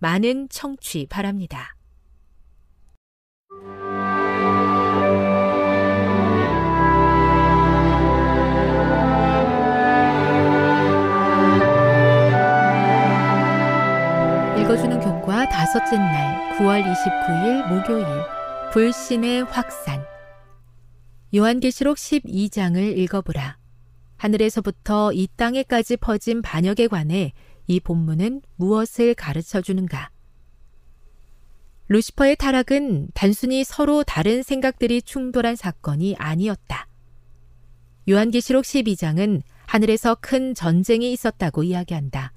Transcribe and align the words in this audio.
많은 0.00 0.48
청취 0.48 1.06
바랍니다. 1.10 1.76
읽어주는 14.58 15.00
교과 15.00 15.48
다섯째 15.50 15.96
날 15.98 16.56
9월 16.56 16.82
29일 16.82 17.68
목요일 17.68 18.06
불신의 18.72 19.44
확산 19.44 20.02
요한계시록 21.34 21.96
12장을 21.96 22.78
읽어보라. 22.98 23.58
하늘에서부터 24.16 25.12
이 25.12 25.28
땅에까지 25.36 25.96
퍼진 25.98 26.40
반역에 26.42 26.88
관해 26.88 27.32
이 27.70 27.78
본문은 27.78 28.42
무엇을 28.56 29.14
가르쳐 29.14 29.60
주는가? 29.60 30.10
루시퍼의 31.86 32.34
타락은 32.34 33.10
단순히 33.14 33.62
서로 33.62 34.02
다른 34.02 34.42
생각들이 34.42 35.00
충돌한 35.02 35.54
사건이 35.54 36.16
아니었다. 36.18 36.88
요한계시록 38.08 38.64
12장은 38.64 39.42
하늘에서 39.66 40.16
큰 40.20 40.52
전쟁이 40.52 41.12
있었다고 41.12 41.62
이야기한다. 41.62 42.32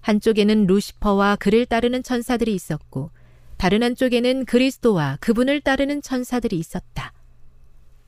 한쪽에는 0.00 0.66
루시퍼와 0.66 1.36
그를 1.36 1.66
따르는 1.66 2.02
천사들이 2.02 2.54
있었고, 2.54 3.10
다른 3.58 3.82
한쪽에는 3.82 4.46
그리스도와 4.46 5.18
그분을 5.20 5.60
따르는 5.60 6.00
천사들이 6.00 6.58
있었다. 6.58 7.12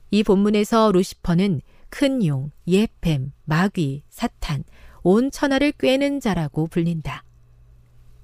이 0.09 0.23
본문에서 0.23 0.93
루시퍼는 0.93 1.61
큰 1.89 2.25
용, 2.25 2.49
예뱀, 2.67 3.33
마귀, 3.45 4.01
사탄, 4.09 4.63
온 5.03 5.31
천하를 5.31 5.71
꿰는 5.71 6.19
자라고 6.19 6.67
불린다. 6.67 7.23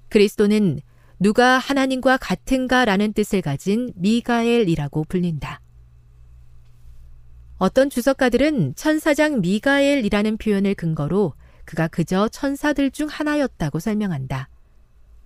그리스도는 0.10 0.80
누가 1.20 1.58
하나님과 1.58 2.18
같은가라는 2.18 3.14
뜻을 3.14 3.42
가진 3.42 3.92
미가엘이라고 3.96 5.06
불린다. 5.06 5.62
어떤 7.58 7.90
주석가들은 7.90 8.76
천사장 8.76 9.40
미가엘이라는 9.42 10.38
표현을 10.38 10.76
근거로 10.76 11.34
그가 11.64 11.88
그저 11.88 12.28
천사들 12.28 12.92
중 12.92 13.08
하나였다고 13.08 13.80
설명한다. 13.80 14.50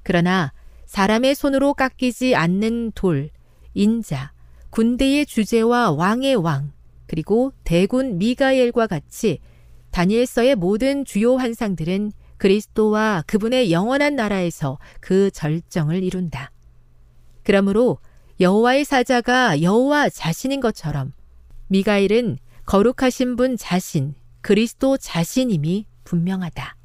그러나 0.04 0.54
사람의 0.86 1.36
손으로 1.36 1.74
깎이지 1.74 2.36
않는 2.36 2.92
돌, 2.94 3.30
인자, 3.74 4.32
군대의 4.70 5.26
주제와 5.26 5.92
왕의 5.92 6.36
왕, 6.36 6.72
그리고 7.08 7.52
대군 7.64 8.20
미가엘과 8.20 8.88
같이 8.88 9.40
다니엘서의 9.92 10.56
모든 10.56 11.06
주요 11.06 11.36
환상들은 11.36 12.12
그리스도와 12.38 13.24
그분의 13.28 13.72
영원한 13.72 14.16
나라에서 14.16 14.80
그 15.02 15.30
절정을 15.32 16.04
이룬다. 16.04 16.52
그러므로 17.44 18.00
여호와의 18.40 18.86
사자가 18.86 19.62
여호와 19.62 20.10
자신인 20.10 20.62
것처럼 20.62 21.14
미가엘은 21.68 22.38
거룩하신 22.66 23.36
분 23.36 23.58
자신, 23.58 24.16
그리스도 24.42 24.98
자신임이 24.98 25.86
분명하다. 26.04 26.76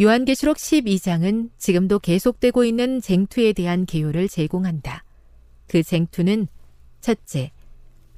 요한계시록 0.00 0.56
12장은 0.56 1.50
지금도 1.56 2.00
계속되고 2.00 2.64
있는 2.64 3.00
쟁투에 3.00 3.52
대한 3.52 3.86
개요를 3.86 4.28
제공한다. 4.28 5.04
그 5.68 5.82
쟁투는 5.82 6.48
첫째, 7.00 7.52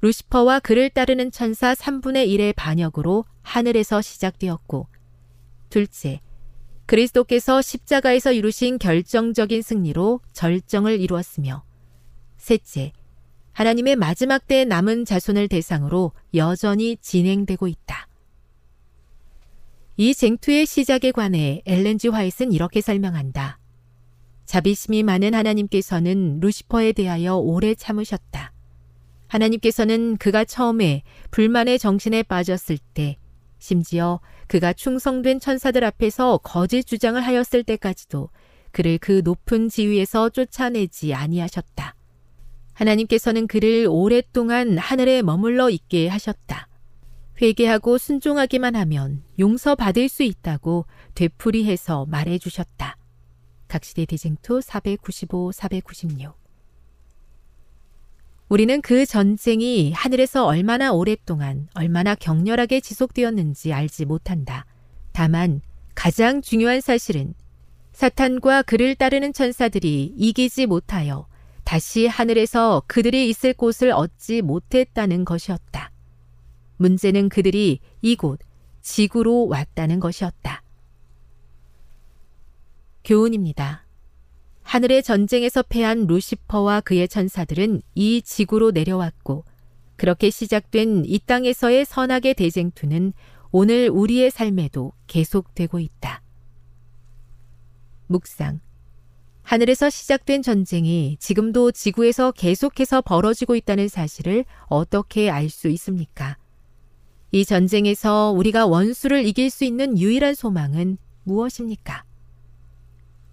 루시퍼와 0.00 0.60
그를 0.60 0.90
따르는 0.90 1.32
천사 1.32 1.74
3분의 1.74 2.28
1의 2.28 2.54
반역으로 2.54 3.24
하늘에서 3.42 4.00
시작되었고, 4.00 4.86
둘째, 5.70 6.20
그리스도께서 6.86 7.60
십자가에서 7.60 8.32
이루신 8.32 8.78
결정적인 8.78 9.60
승리로 9.62 10.20
절정을 10.32 11.00
이루었으며, 11.00 11.64
셋째, 12.36 12.92
하나님의 13.52 13.96
마지막 13.96 14.46
때 14.46 14.64
남은 14.64 15.04
자손을 15.04 15.48
대상으로 15.48 16.12
여전히 16.34 16.96
진행되고 16.96 17.66
있다. 17.66 18.06
이 19.96 20.14
쟁투의 20.14 20.64
시작에 20.64 21.10
관해 21.10 21.60
엘렌지 21.66 22.06
화이트는 22.06 22.52
이렇게 22.52 22.80
설명한다. 22.80 23.58
자비심이 24.44 25.02
많은 25.02 25.34
하나님께서는 25.34 26.38
루시퍼에 26.38 26.92
대하여 26.92 27.34
오래 27.34 27.74
참으셨다. 27.74 28.52
하나님께서는 29.28 30.16
그가 30.16 30.44
처음에 30.44 31.02
불만의 31.30 31.78
정신에 31.78 32.22
빠졌을 32.22 32.78
때, 32.94 33.18
심지어 33.58 34.20
그가 34.46 34.72
충성된 34.72 35.40
천사들 35.40 35.84
앞에서 35.84 36.38
거짓 36.38 36.84
주장을 36.84 37.20
하였을 37.20 37.62
때까지도 37.62 38.30
그를 38.72 38.98
그 38.98 39.22
높은 39.24 39.68
지위에서 39.68 40.30
쫓아내지 40.30 41.14
아니하셨다. 41.14 41.94
하나님께서는 42.74 43.46
그를 43.46 43.86
오랫동안 43.90 44.78
하늘에 44.78 45.22
머물러 45.22 45.68
있게 45.70 46.08
하셨다. 46.08 46.68
회개하고 47.40 47.98
순종하기만 47.98 48.76
하면 48.76 49.22
용서받을 49.38 50.08
수 50.08 50.22
있다고 50.22 50.86
되풀이해서 51.14 52.06
말해 52.06 52.38
주셨다. 52.38 52.96
각시대 53.68 54.06
대쟁투 54.06 54.60
495, 54.60 55.52
496 55.52 56.47
우리는 58.48 58.80
그 58.80 59.04
전쟁이 59.04 59.92
하늘에서 59.92 60.46
얼마나 60.46 60.90
오랫동안, 60.92 61.68
얼마나 61.74 62.14
격렬하게 62.14 62.80
지속되었는지 62.80 63.74
알지 63.74 64.06
못한다. 64.06 64.64
다만 65.12 65.60
가장 65.94 66.40
중요한 66.40 66.80
사실은 66.80 67.34
사탄과 67.92 68.62
그를 68.62 68.94
따르는 68.94 69.32
천사들이 69.34 70.14
이기지 70.16 70.66
못하여 70.66 71.26
다시 71.64 72.06
하늘에서 72.06 72.82
그들이 72.86 73.28
있을 73.28 73.52
곳을 73.52 73.90
얻지 73.90 74.40
못했다는 74.40 75.26
것이었다. 75.26 75.90
문제는 76.78 77.28
그들이 77.28 77.80
이곳 78.00 78.38
지구로 78.80 79.48
왔다는 79.48 80.00
것이었다. 80.00 80.62
교훈입니다. 83.04 83.87
하늘의 84.68 85.02
전쟁에서 85.02 85.62
패한 85.62 86.06
루시퍼와 86.06 86.82
그의 86.82 87.08
천사들은 87.08 87.80
이 87.94 88.20
지구로 88.20 88.70
내려왔고 88.70 89.46
그렇게 89.96 90.28
시작된 90.28 91.04
이 91.06 91.18
땅에서의 91.20 91.86
선악의 91.86 92.34
대쟁투는 92.34 93.14
오늘 93.50 93.88
우리의 93.88 94.30
삶에도 94.30 94.92
계속되고 95.06 95.78
있다. 95.78 96.20
묵상. 98.08 98.60
하늘에서 99.40 99.88
시작된 99.88 100.42
전쟁이 100.42 101.16
지금도 101.18 101.72
지구에서 101.72 102.30
계속해서 102.32 103.00
벌어지고 103.00 103.56
있다는 103.56 103.88
사실을 103.88 104.44
어떻게 104.66 105.30
알 105.30 105.48
수 105.48 105.68
있습니까? 105.68 106.36
이 107.32 107.46
전쟁에서 107.46 108.32
우리가 108.32 108.66
원수를 108.66 109.24
이길 109.24 109.48
수 109.48 109.64
있는 109.64 109.98
유일한 109.98 110.34
소망은 110.34 110.98
무엇입니까? 111.24 112.04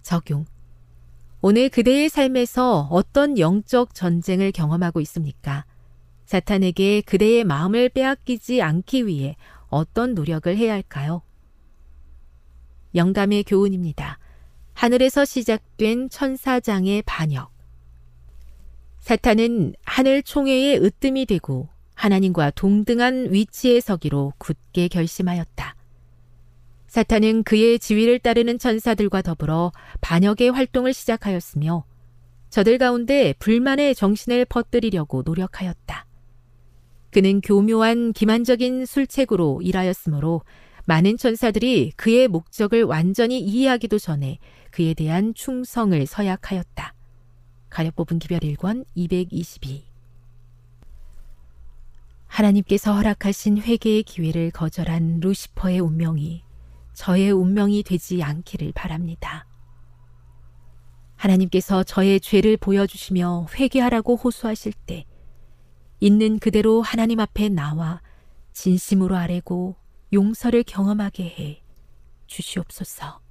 적용. 0.00 0.46
오늘 1.48 1.68
그대의 1.68 2.08
삶에서 2.08 2.88
어떤 2.90 3.38
영적 3.38 3.94
전쟁을 3.94 4.50
경험하고 4.50 5.00
있습니까? 5.02 5.64
사탄에게 6.24 7.02
그대의 7.02 7.44
마음을 7.44 7.88
빼앗기지 7.88 8.62
않기 8.62 9.06
위해 9.06 9.36
어떤 9.68 10.14
노력을 10.14 10.56
해야 10.56 10.72
할까요? 10.72 11.22
영감의 12.96 13.44
교훈입니다. 13.44 14.18
하늘에서 14.72 15.24
시작된 15.24 16.10
천사장의 16.10 17.04
반역. 17.06 17.52
사탄은 18.98 19.74
하늘 19.84 20.24
총회의 20.24 20.82
으뜸이 20.82 21.26
되고 21.26 21.68
하나님과 21.94 22.50
동등한 22.56 23.32
위치에 23.32 23.78
서기로 23.78 24.32
굳게 24.38 24.88
결심하였다. 24.88 25.76
사탄은 26.96 27.42
그의 27.42 27.78
지위를 27.78 28.18
따르는 28.18 28.58
천사들과 28.58 29.20
더불어 29.20 29.70
반역의 30.00 30.48
활동을 30.48 30.94
시작하였으며 30.94 31.84
저들 32.48 32.78
가운데 32.78 33.34
불만의 33.38 33.94
정신을 33.94 34.46
퍼뜨리려고 34.46 35.20
노력하였다. 35.22 36.06
그는 37.10 37.42
교묘한 37.42 38.14
기만적인 38.14 38.86
술책으로 38.86 39.60
일하였으므로 39.60 40.40
많은 40.86 41.18
천사들이 41.18 41.92
그의 41.96 42.28
목적을 42.28 42.84
완전히 42.84 43.40
이해하기도 43.40 43.98
전에 43.98 44.38
그에 44.70 44.94
대한 44.94 45.34
충성을 45.34 46.06
서약하였다. 46.06 46.94
가력 47.68 47.94
뽑은 47.96 48.18
기별 48.18 48.40
1권 48.40 48.86
222 48.94 49.84
하나님께서 52.26 52.94
허락하신 52.94 53.58
회개의 53.58 54.02
기회를 54.04 54.50
거절한 54.50 55.20
루시퍼의 55.20 55.80
운명이 55.80 56.45
저의 56.96 57.30
운명이 57.30 57.82
되지 57.82 58.22
않기를 58.22 58.72
바랍니다. 58.72 59.46
하나님께서 61.16 61.84
저의 61.84 62.20
죄를 62.20 62.56
보여주시며 62.56 63.48
회개하라고 63.54 64.16
호소하실 64.16 64.72
때 64.86 65.04
있는 66.00 66.38
그대로 66.38 66.80
하나님 66.80 67.20
앞에 67.20 67.50
나와 67.50 68.00
진심으로 68.52 69.14
아뢰고 69.14 69.76
용서를 70.14 70.64
경험하게 70.64 71.24
해 71.24 71.62
주시옵소서. 72.26 73.25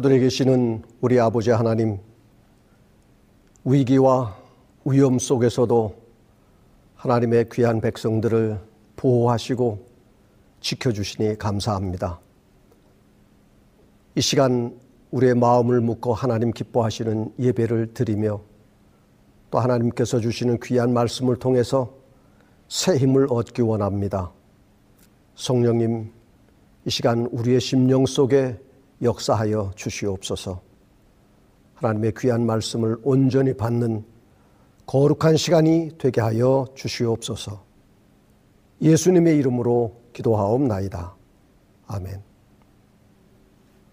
하늘에 0.00 0.18
계시는 0.18 0.82
우리 1.02 1.20
아버지 1.20 1.50
하나님, 1.50 1.98
위기와 3.66 4.34
위험 4.86 5.18
속에서도 5.18 5.94
하나님의 6.94 7.50
귀한 7.52 7.82
백성들을 7.82 8.58
보호하시고 8.96 9.86
지켜주시니 10.60 11.36
감사합니다. 11.36 12.18
이 14.14 14.22
시간 14.22 14.80
우리의 15.10 15.34
마음을 15.34 15.82
묶어 15.82 16.14
하나님 16.14 16.50
기뻐하시는 16.50 17.34
예배를 17.38 17.92
드리며 17.92 18.40
또 19.50 19.58
하나님께서 19.58 20.18
주시는 20.18 20.60
귀한 20.62 20.94
말씀을 20.94 21.36
통해서 21.36 21.92
새 22.68 22.96
힘을 22.96 23.26
얻기 23.28 23.60
원합니다. 23.60 24.32
성령님, 25.34 26.10
이 26.86 26.90
시간 26.90 27.26
우리의 27.26 27.60
심령 27.60 28.06
속에 28.06 28.56
역사하여 29.02 29.72
주시옵소서. 29.74 30.60
하나님의 31.74 32.12
귀한 32.18 32.44
말씀을 32.44 32.98
온전히 33.02 33.54
받는 33.54 34.04
거룩한 34.86 35.36
시간이 35.36 35.92
되게 35.98 36.20
하여 36.20 36.66
주시옵소서. 36.74 37.62
예수님의 38.82 39.36
이름으로 39.38 40.00
기도하옵나이다. 40.12 41.14
아멘. 41.86 42.22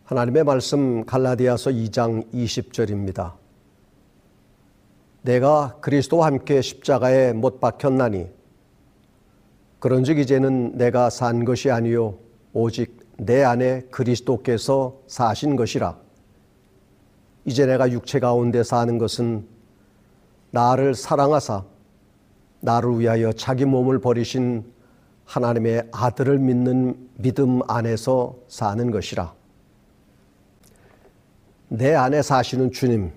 하나님의 0.06 0.44
말씀 0.44 1.06
갈라디아서 1.06 1.72
2장 1.72 2.32
20절입니다. 2.34 3.34
내가 5.22 5.78
그리스도와 5.82 6.28
함께 6.28 6.62
십자가에 6.62 7.34
못 7.34 7.60
박혔나니 7.60 8.28
그런즉 9.80 10.20
이제는 10.20 10.78
내가 10.78 11.10
산 11.10 11.44
것이 11.44 11.70
아니요 11.70 12.18
오직 12.54 12.97
내 13.18 13.44
안에 13.44 13.82
그리스도께서 13.92 15.00
사신 15.08 15.56
것이라. 15.56 15.98
이제 17.46 17.66
내가 17.66 17.92
육체 17.92 18.20
가운데 18.20 18.64
사는 18.64 18.98
것은 18.98 19.48
나를 20.52 20.96
사랑하사 20.96 21.64
나를 22.60 23.00
위하여 23.00 23.32
자기 23.34 23.66
몸을 23.66 24.00
버리신 24.00 24.66
하나님의 25.26 25.90
아들을 25.92 26.40
믿는 26.40 27.10
믿음 27.16 27.62
안에서 27.68 28.36
사는 28.48 28.92
것이라. 28.92 29.34
내 31.70 31.94
안에 31.94 32.22
사시는 32.22 32.72
주님 32.72 33.12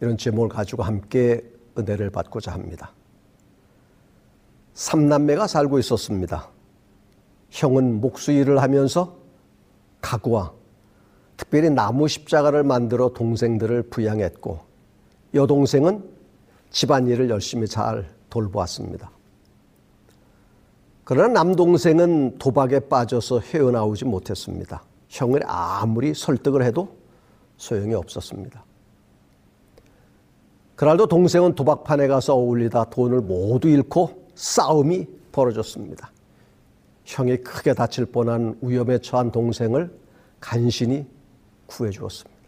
이런 0.00 0.16
제목을 0.16 0.48
가지고 0.48 0.84
함께 0.84 1.42
은혜를 1.76 2.10
받고자 2.10 2.52
합니다. 2.52 2.92
삼남매가 4.74 5.48
살고 5.48 5.78
있었습니다. 5.80 6.48
형은 7.50 8.00
목수 8.00 8.30
일을 8.30 8.62
하면서 8.62 9.17
가구와 10.00 10.52
특별히 11.36 11.70
나무 11.70 12.08
십자가를 12.08 12.64
만들어 12.64 13.10
동생들을 13.10 13.84
부양했고 13.84 14.60
여동생은 15.34 16.04
집안일을 16.70 17.30
열심히 17.30 17.66
잘 17.66 18.08
돌보았습니다. 18.30 19.10
그러나 21.04 21.28
남동생은 21.28 22.38
도박에 22.38 22.80
빠져서 22.80 23.40
헤어나오지 23.40 24.04
못했습니다. 24.04 24.82
형을 25.08 25.40
아무리 25.46 26.12
설득을 26.12 26.62
해도 26.62 26.88
소용이 27.56 27.94
없었습니다. 27.94 28.62
그날도 30.76 31.06
동생은 31.06 31.54
도박판에 31.54 32.06
가서 32.08 32.34
어울리다 32.34 32.84
돈을 32.90 33.22
모두 33.22 33.68
잃고 33.68 34.28
싸움이 34.34 35.06
벌어졌습니다. 35.32 36.12
형이 37.08 37.38
크게 37.38 37.72
다칠 37.72 38.04
뻔한 38.04 38.58
위험에 38.60 38.98
처한 38.98 39.32
동생을 39.32 39.90
간신히 40.40 41.06
구해 41.66 41.90
주었습니다. 41.90 42.38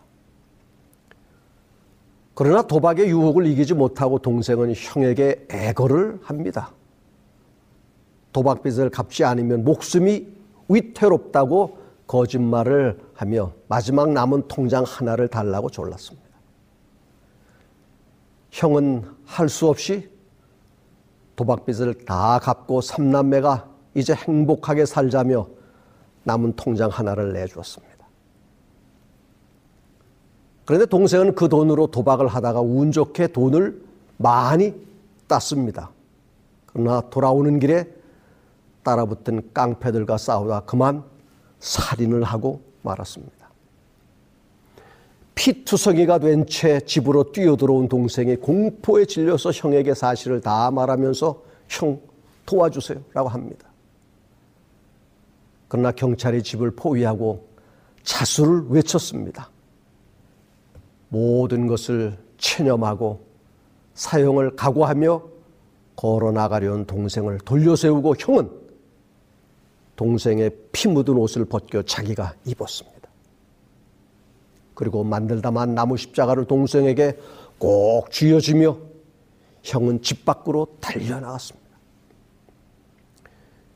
그러나 2.34 2.62
도박의 2.62 3.08
유혹을 3.08 3.46
이기지 3.46 3.72
못하고 3.72 4.18
동생은 4.18 4.74
형에게 4.76 5.46
애거를 5.50 6.20
합니다. 6.22 6.72
도박빚을 8.34 8.90
갚지 8.90 9.24
않으면 9.24 9.64
목숨이 9.64 10.28
위태롭다고 10.68 11.78
거짓말을 12.06 13.00
하며 13.14 13.52
마지막 13.66 14.12
남은 14.12 14.46
통장 14.46 14.84
하나를 14.84 15.28
달라고 15.28 15.70
졸랐습니다. 15.70 16.28
형은 18.50 19.04
할 19.24 19.48
수 19.48 19.68
없이 19.68 20.10
도박빚을 21.36 22.04
다 22.04 22.38
갚고 22.40 22.82
삼남매가 22.82 23.69
이제 23.94 24.14
행복하게 24.14 24.86
살자며 24.86 25.46
남은 26.24 26.54
통장 26.56 26.90
하나를 26.90 27.32
내주었습니다. 27.32 27.90
그런데 30.64 30.86
동생은 30.86 31.34
그 31.34 31.48
돈으로 31.48 31.88
도박을 31.88 32.28
하다가 32.28 32.60
운 32.60 32.92
좋게 32.92 33.28
돈을 33.28 33.82
많이 34.18 34.74
땄습니다. 35.26 35.90
그러나 36.66 37.00
돌아오는 37.10 37.58
길에 37.58 37.88
따라붙은 38.82 39.50
깡패들과 39.52 40.16
싸우다 40.18 40.60
그만 40.60 41.02
살인을 41.58 42.22
하고 42.22 42.60
말았습니다. 42.82 43.50
피투성이가 45.34 46.18
된 46.18 46.44
채 46.46 46.80
집으로 46.80 47.32
뛰어들어온 47.32 47.88
동생이 47.88 48.36
공포에 48.36 49.06
질려서 49.06 49.50
형에게 49.52 49.94
사실을 49.94 50.40
다 50.40 50.70
말하면서 50.70 51.42
형 51.68 51.98
도와주세요 52.44 53.00
라고 53.14 53.28
합니다. 53.28 53.69
그러나 55.70 55.92
경찰이 55.92 56.42
집을 56.42 56.72
포위하고 56.72 57.46
자수를 58.02 58.64
외쳤습니다. 58.70 59.50
모든 61.08 61.68
것을 61.68 62.18
체념하고 62.38 63.24
사용을 63.94 64.56
각오하며 64.56 65.22
걸어 65.94 66.32
나가려는 66.32 66.86
동생을 66.86 67.38
돌려세우고 67.44 68.16
형은 68.18 68.50
동생의 69.94 70.50
피 70.72 70.88
묻은 70.88 71.16
옷을 71.16 71.44
벗겨 71.44 71.82
자기가 71.82 72.34
입었습니다. 72.46 73.08
그리고 74.74 75.04
만들다만 75.04 75.76
나무 75.76 75.96
십자가를 75.96 76.46
동생에게 76.46 77.16
꼭 77.58 78.10
쥐어주며 78.10 78.76
형은 79.62 80.02
집 80.02 80.24
밖으로 80.24 80.66
달려나갔습니다. 80.80 81.59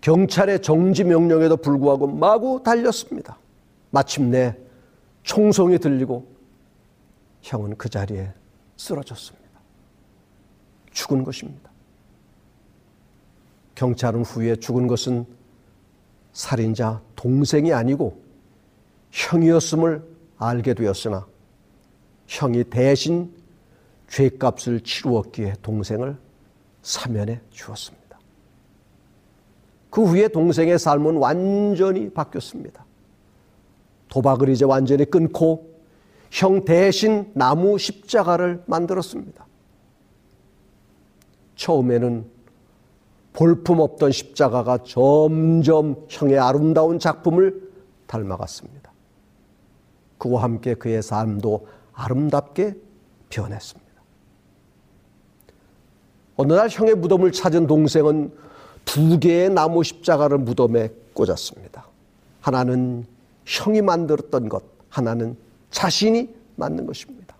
경찰의 0.04 0.60
정지 0.60 1.02
명령에도 1.02 1.56
불구하고 1.56 2.06
마구 2.06 2.62
달렸습니다. 2.62 3.38
마침내 3.90 4.54
총성이 5.22 5.78
들리고 5.78 6.30
형은 7.40 7.78
그 7.78 7.88
자리에 7.88 8.30
쓰러졌습니다. 8.76 9.48
죽은 10.90 11.24
것입니다. 11.24 11.70
경찰은 13.76 14.24
후에 14.24 14.56
죽은 14.56 14.88
것은 14.88 15.24
살인자 16.34 17.00
동생이 17.16 17.72
아니고 17.72 18.20
형이었음을 19.10 20.06
알게 20.36 20.74
되었으나 20.74 21.26
형이 22.26 22.64
대신 22.64 23.34
죄값을 24.08 24.80
치루었기에 24.80 25.54
동생을 25.62 26.18
사면해 26.82 27.40
주었습니다. 27.48 28.03
그 29.94 30.02
후에 30.02 30.26
동생의 30.26 30.76
삶은 30.80 31.18
완전히 31.18 32.10
바뀌었습니다. 32.10 32.84
도박을 34.08 34.48
이제 34.48 34.64
완전히 34.64 35.04
끊고 35.04 35.70
형 36.32 36.64
대신 36.64 37.30
나무 37.32 37.78
십자가를 37.78 38.64
만들었습니다. 38.66 39.46
처음에는 41.54 42.24
볼품 43.34 43.78
없던 43.78 44.10
십자가가 44.10 44.78
점점 44.78 46.06
형의 46.08 46.40
아름다운 46.40 46.98
작품을 46.98 47.70
닮아갔습니다. 48.08 48.92
그와 50.18 50.42
함께 50.42 50.74
그의 50.74 51.04
삶도 51.04 51.68
아름답게 51.92 52.74
변했습니다. 53.28 54.02
어느 56.34 56.52
날 56.52 56.68
형의 56.68 56.96
무덤을 56.96 57.30
찾은 57.30 57.68
동생은 57.68 58.32
두 58.84 59.18
개의 59.18 59.50
나무 59.50 59.82
십자가를 59.82 60.38
무덤에 60.38 60.90
꽂았습니다. 61.14 61.86
하나는 62.40 63.06
형이 63.46 63.82
만들었던 63.82 64.48
것, 64.48 64.64
하나는 64.88 65.36
자신이 65.70 66.34
만든 66.56 66.86
것입니다. 66.86 67.34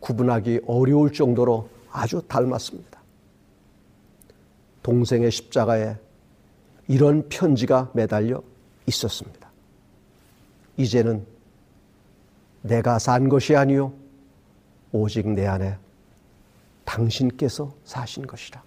구분하기 0.00 0.60
어려울 0.66 1.12
정도로 1.12 1.68
아주 1.90 2.22
닮았습니다. 2.28 3.00
동생의 4.82 5.30
십자가에 5.30 5.96
이런 6.86 7.28
편지가 7.28 7.90
매달려 7.92 8.42
있었습니다. 8.86 9.48
이제는 10.76 11.26
내가 12.62 12.98
산 12.98 13.28
것이 13.28 13.54
아니요 13.54 13.92
오직 14.92 15.28
내 15.28 15.46
안에 15.46 15.76
당신께서 16.84 17.74
사신 17.84 18.26
것이라. 18.26 18.62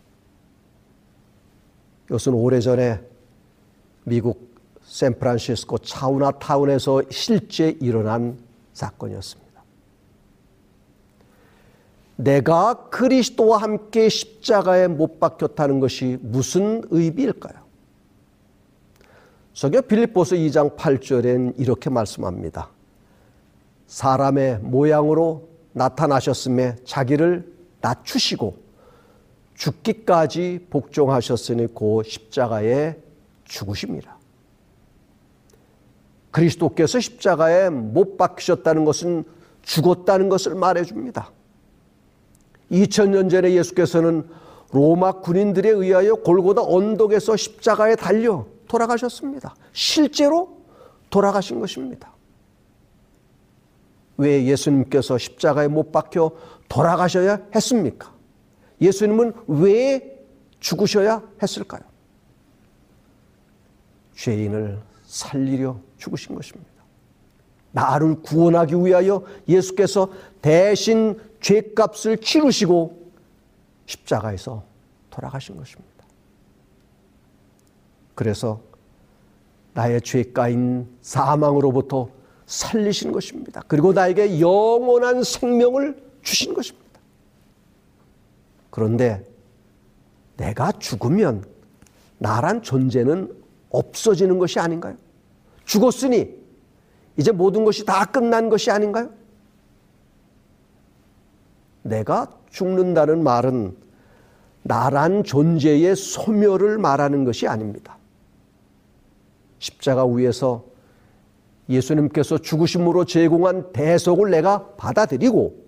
이것은 2.12 2.34
오래전에 2.34 3.00
미국 4.04 4.54
샌프란시스코 4.84 5.78
차우나 5.78 6.32
타운에서 6.32 7.04
실제 7.10 7.70
일어난 7.80 8.38
사건이었습니다. 8.74 9.64
내가 12.18 12.90
그리스도와 12.90 13.60
함께 13.60 14.10
십자가에 14.10 14.90
못 14.90 15.22
박혔다는 15.22 15.80
것이 15.80 16.18
무슨 16.22 16.84
의미일까요? 16.90 17.62
서교 19.54 19.84
빌립보서 19.84 20.36
2장 20.36 20.76
8절엔 20.76 21.54
이렇게 21.58 21.90
말씀합니다. 21.90 22.70
사람의 23.88 24.60
모양으로 24.60 25.48
나타나셨음에 25.72 26.76
자기를 26.84 27.54
낮추시고 27.80 28.61
죽기까지 29.62 30.66
복종하셨으니 30.72 31.68
고 31.68 32.02
십자가에 32.02 32.96
죽으십니다. 33.46 34.18
그리스도께서 36.32 37.00
십자가에 37.00 37.70
못 37.70 38.18
박히셨다는 38.18 38.86
것은 38.86 39.24
죽었다는 39.62 40.30
것을 40.30 40.56
말해줍니다. 40.56 41.32
2000년 42.72 43.30
전에 43.30 43.54
예수께서는 43.54 44.28
로마 44.72 45.12
군인들에 45.12 45.70
의하여 45.70 46.16
골고다 46.16 46.64
언덕에서 46.64 47.36
십자가에 47.36 47.96
달려 47.96 48.48
돌아가셨습니다. 48.68 49.54
실제로 49.74 50.58
돌아가신 51.12 51.60
것입니다. 51.60 52.12
왜 54.18 54.44
예수님께서 54.46 55.20
십자가에 55.20 55.68
못 55.68 55.92
박혀 55.92 56.32
돌아가셔야 56.68 57.42
했습니까? 57.54 58.21
예수님은 58.82 59.34
왜 59.48 60.20
죽으셔야 60.60 61.24
했을까요? 61.42 61.82
죄인을 64.16 64.80
살리려 65.06 65.80
죽으신 65.98 66.36
것입니다. 66.36 66.72
나를 67.72 68.22
구원하기 68.22 68.76
위하여 68.76 69.24
예수께서 69.48 70.12
대신 70.42 71.20
죄값을 71.40 72.18
치르시고 72.18 73.12
십자가에서 73.86 74.64
돌아가신 75.10 75.58
것입니다. 75.58 75.92
그래서 78.16 78.62
나의 79.74 80.02
죄가인 80.02 80.88
사망으로부터 81.02 82.10
살리신 82.46 83.12
것입니다. 83.12 83.64
그리고 83.68 83.94
나에게 83.94 84.40
영원한 84.42 85.24
생명을 85.24 85.98
주신 86.22 86.54
것입니다. 86.54 86.81
그런데 88.72 89.24
내가 90.38 90.72
죽으면 90.72 91.46
나란 92.18 92.64
존재는 92.64 93.32
없어지는 93.70 94.40
것이 94.40 94.60
아닌가요? 94.60 94.96
죽었으니 95.66 96.36
이제 97.18 97.32
모든 97.32 97.64
것이 97.64 97.86
다 97.86 98.06
끝난 98.06 98.50
것이 98.50 98.72
아닌가요? 98.72 99.12
내가 101.84 102.28
죽는다는 102.50 103.24
말은 103.24 103.76
나란 104.64 105.24
존재의 105.24 105.96
소멸을 105.96 106.78
말하는 106.78 107.24
것이 107.24 107.48
아닙니다. 107.48 107.98
십자가 109.60 110.06
위에서 110.06 110.64
예수님께서 111.70 112.38
죽으심으로 112.40 113.06
제공한 113.06 113.72
대속을 113.72 114.30
내가 114.32 114.68
받아들이고 114.76 115.61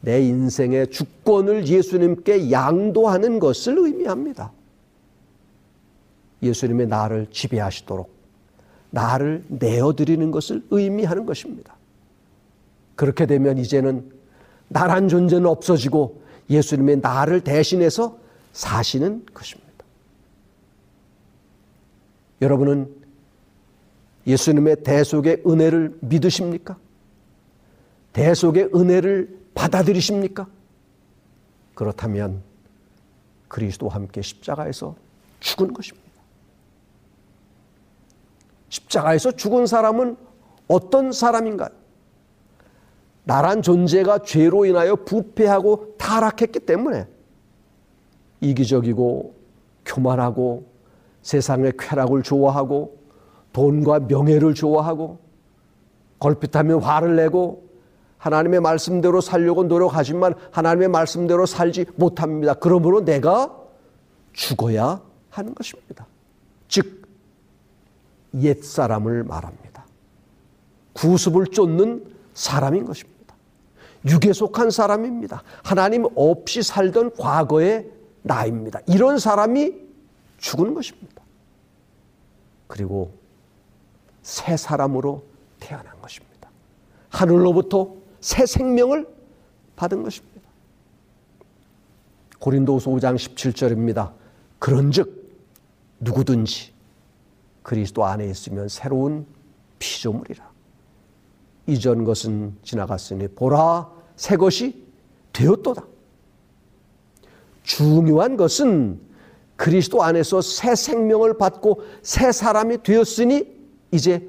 내 0.00 0.22
인생의 0.22 0.90
주권을 0.90 1.66
예수님께 1.66 2.50
양도하는 2.50 3.38
것을 3.38 3.78
의미합니다. 3.78 4.52
예수님의 6.42 6.86
나를 6.86 7.26
지배하시도록 7.30 8.08
나를 8.90 9.44
내어드리는 9.48 10.30
것을 10.30 10.62
의미하는 10.70 11.26
것입니다. 11.26 11.76
그렇게 12.94 13.26
되면 13.26 13.58
이제는 13.58 14.10
나란 14.68 15.08
존재는 15.08 15.46
없어지고 15.46 16.20
예수님의 16.48 17.00
나를 17.00 17.40
대신해서 17.42 18.18
사시는 18.52 19.26
것입니다. 19.34 19.66
여러분은 22.40 22.94
예수님의 24.26 24.82
대속의 24.82 25.42
은혜를 25.46 25.98
믿으십니까? 26.00 26.76
대속의 28.12 28.70
은혜를 28.74 29.36
받아들이십니까? 29.56 30.46
그렇다면 31.74 32.42
그리스도와 33.48 33.94
함께 33.94 34.22
십자가에서 34.22 34.94
죽은 35.40 35.72
것입니다. 35.72 36.06
십자가에서 38.68 39.32
죽은 39.32 39.66
사람은 39.66 40.16
어떤 40.68 41.10
사람인가요? 41.10 41.70
나란 43.24 43.62
존재가 43.62 44.22
죄로 44.22 44.66
인하여 44.66 44.94
부패하고 44.94 45.96
타락했기 45.96 46.60
때문에 46.60 47.08
이기적이고 48.40 49.34
교만하고 49.84 50.66
세상의 51.22 51.72
쾌락을 51.78 52.22
좋아하고 52.22 52.98
돈과 53.52 54.00
명예를 54.00 54.54
좋아하고 54.54 55.18
걸핏하면 56.18 56.82
화를 56.82 57.16
내고 57.16 57.65
하나님의 58.18 58.60
말씀대로 58.60 59.20
살려고 59.20 59.64
노력하지만 59.64 60.34
하나님의 60.50 60.88
말씀대로 60.88 61.46
살지 61.46 61.86
못합니다. 61.96 62.54
그러므로 62.54 63.04
내가 63.04 63.54
죽어야 64.32 65.00
하는 65.30 65.54
것입니다. 65.54 66.06
즉, 66.68 67.06
옛 68.40 68.62
사람을 68.62 69.24
말합니다. 69.24 69.86
구습을 70.92 71.46
쫓는 71.48 72.04
사람인 72.34 72.84
것입니다. 72.84 73.16
육에 74.06 74.32
속한 74.32 74.70
사람입니다. 74.70 75.42
하나님 75.62 76.06
없이 76.14 76.62
살던 76.62 77.16
과거의 77.16 77.90
나입니다. 78.22 78.80
이런 78.86 79.18
사람이 79.18 79.74
죽은 80.38 80.74
것입니다. 80.74 81.22
그리고 82.66 83.12
새 84.22 84.56
사람으로 84.56 85.22
태어난 85.60 86.00
것입니다. 86.00 86.50
하늘로부터 87.10 87.94
새 88.26 88.44
생명을 88.44 89.06
받은 89.76 90.02
것입니다. 90.02 90.40
고린도후서 92.40 92.90
5장 92.90 93.14
17절입니다. 93.14 94.14
그런즉 94.58 95.30
누구든지 96.00 96.72
그리스도 97.62 98.04
안에 98.04 98.28
있으면 98.28 98.68
새로운 98.68 99.26
피조물이라. 99.78 100.44
이전 101.68 102.02
것은 102.02 102.56
지나갔으니 102.64 103.28
보라 103.28 103.92
새 104.16 104.36
것이 104.36 104.84
되었도다. 105.32 105.86
중요한 107.62 108.36
것은 108.36 109.00
그리스도 109.54 110.02
안에서 110.02 110.40
새 110.40 110.74
생명을 110.74 111.38
받고 111.38 111.80
새 112.02 112.32
사람이 112.32 112.82
되었으니 112.82 113.46
이제 113.92 114.28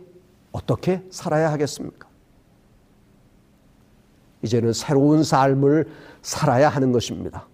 어떻게 0.51 1.03
살아야 1.09 1.51
하겠습니까? 1.51 2.06
이제는 4.41 4.73
새로운 4.73 5.23
삶을 5.23 5.87
살아야 6.21 6.69
하는 6.69 6.91
것입니다. 6.91 7.47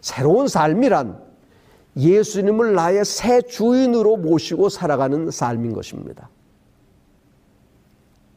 새로운 0.00 0.48
삶이란 0.48 1.18
예수님을 1.96 2.74
나의 2.74 3.04
새 3.04 3.40
주인으로 3.42 4.16
모시고 4.16 4.68
살아가는 4.68 5.30
삶인 5.30 5.72
것입니다. 5.72 6.28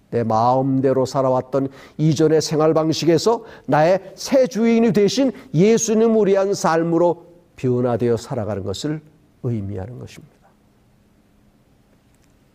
내 0.10 0.24
마음대로 0.24 1.06
살아왔던 1.06 1.70
이전의 1.98 2.42
생활 2.42 2.74
방식에서 2.74 3.44
나의 3.66 4.14
새 4.16 4.48
주인이 4.48 4.94
되신 4.94 5.32
예수님을 5.54 6.28
위한 6.28 6.54
삶으로 6.54 7.26
변화되어 7.58 8.16
살아가는 8.16 8.64
것을 8.64 9.02
의미하는 9.44 10.00
것입니다. 10.00 10.38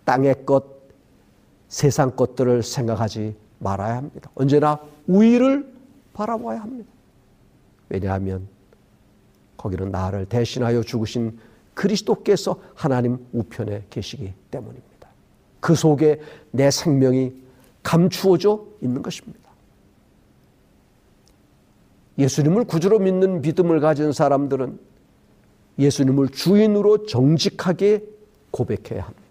땅의 0.04 0.46
것, 0.46 0.64
세상 1.68 2.12
것들을 2.12 2.62
생각하지 2.62 3.36
말아야 3.58 3.96
합니다. 3.96 4.30
언제나 4.34 4.80
위를 5.06 5.72
바라봐야 6.12 6.60
합니다. 6.60 6.90
왜냐하면 7.88 8.48
거기는 9.56 9.90
나를 9.90 10.26
대신하여 10.26 10.82
죽으신 10.82 11.38
그리스도께서 11.74 12.60
하나님 12.74 13.18
우편에 13.32 13.86
계시기 13.90 14.32
때문입니다. 14.50 15.08
그 15.60 15.74
속에 15.74 16.20
내 16.50 16.70
생명이 16.70 17.32
감추어져 17.82 18.66
있는 18.80 19.02
것입니다. 19.02 19.40
예수님을 22.18 22.64
구주로 22.64 22.98
믿는 22.98 23.40
믿음을 23.40 23.80
가진 23.80 24.12
사람들은 24.12 24.78
예수님을 25.78 26.28
주인으로 26.28 27.06
정직하게 27.06 28.04
고백해야 28.50 29.02
합니다. 29.02 29.22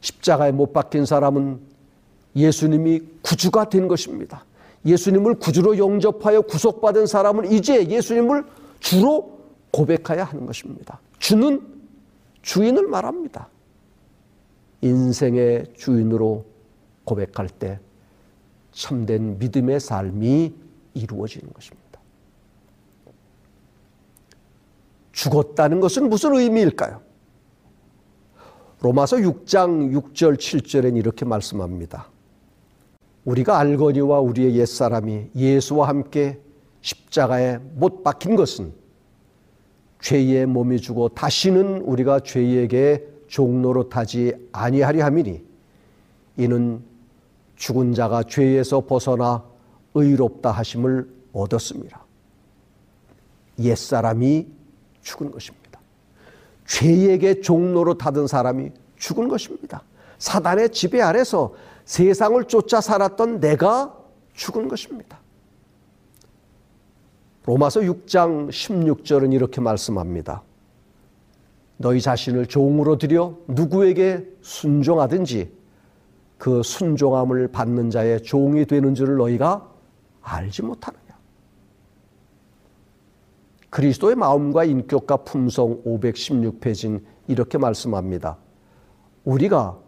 십자가에 0.00 0.52
못 0.52 0.72
박힌 0.72 1.06
사람은 1.06 1.60
예수님이 2.36 3.00
구주가 3.22 3.68
된 3.68 3.88
것입니다. 3.88 4.44
예수님을 4.84 5.36
구주로 5.36 5.78
영접하여 5.78 6.42
구속받은 6.42 7.06
사람은 7.06 7.52
이제 7.52 7.88
예수님을 7.88 8.44
주로 8.80 9.38
고백해야 9.70 10.24
하는 10.24 10.46
것입니다. 10.46 11.00
주는 11.18 11.60
주인을 12.42 12.86
말합니다. 12.86 13.48
인생의 14.82 15.72
주인으로 15.76 16.44
고백할 17.04 17.48
때 17.48 17.80
참된 18.72 19.38
믿음의 19.38 19.80
삶이 19.80 20.54
이루어지는 20.94 21.52
것입니다. 21.52 21.84
죽었다는 25.12 25.80
것은 25.80 26.08
무슨 26.10 26.34
의미일까요? 26.34 27.00
로마서 28.80 29.16
6장 29.16 29.94
6절 29.94 30.36
7절엔 30.36 30.98
이렇게 30.98 31.24
말씀합니다. 31.24 32.10
우리가 33.24 33.58
알거니와 33.58 34.20
우리의 34.20 34.56
옛사람이 34.56 35.30
예수와 35.34 35.88
함께 35.88 36.40
십자가에 36.82 37.58
못 37.74 38.02
박힌 38.02 38.36
것은 38.36 38.72
죄의 40.00 40.46
몸이 40.46 40.80
주고 40.80 41.08
다시는 41.08 41.80
우리가 41.80 42.20
죄에게 42.20 43.06
종로로 43.26 43.88
타지 43.88 44.34
아니하리 44.52 45.00
함이니 45.00 45.42
이는 46.36 46.82
죽은 47.56 47.94
자가 47.94 48.24
죄에서 48.24 48.82
벗어나 48.82 49.44
의롭다 49.94 50.50
하심을 50.50 51.08
얻었습니다. 51.32 52.04
옛사람이 53.58 54.46
죽은 55.00 55.30
것입니다. 55.30 55.80
죄에게 56.66 57.40
종로로 57.40 57.96
타던 57.96 58.26
사람이 58.26 58.72
죽은 58.96 59.28
것입니다. 59.28 59.82
사단의 60.18 60.70
지배 60.70 61.00
아래서 61.00 61.54
세상을 61.84 62.42
쫓아 62.44 62.80
살았던 62.80 63.40
내가 63.40 63.96
죽은 64.32 64.68
것입니다. 64.68 65.20
로마서 67.44 67.80
6장 67.80 68.48
16절은 68.48 69.32
이렇게 69.32 69.60
말씀합니다. 69.60 70.42
너희 71.76 72.00
자신을 72.00 72.46
종으로 72.46 72.96
들여 72.96 73.36
누구에게 73.48 74.26
순종하든지 74.40 75.52
그 76.38 76.62
순종함을 76.62 77.48
받는 77.48 77.90
자의 77.90 78.22
종이 78.22 78.64
되는 78.64 78.94
줄을 78.94 79.16
너희가 79.16 79.70
알지 80.22 80.62
못하느냐. 80.62 81.04
그리스도의 83.70 84.14
마음과 84.14 84.64
인격과 84.64 85.18
품성 85.18 85.82
516페이지는 85.84 87.02
이렇게 87.28 87.58
말씀합니다. 87.58 88.38
우리가 89.24 89.78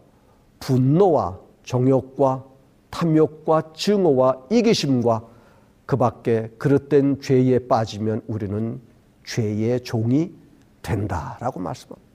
분노와 0.59 1.39
정욕과 1.67 2.45
탐욕과 2.89 3.73
증오와 3.75 4.47
이기심과 4.49 5.27
그 5.85 5.97
밖에 5.97 6.49
그릇된 6.57 7.19
죄에 7.19 7.67
빠지면 7.67 8.21
우리는 8.27 8.79
죄의 9.25 9.81
종이 9.81 10.31
된다라고 10.81 11.59
말씀합니다. 11.59 12.07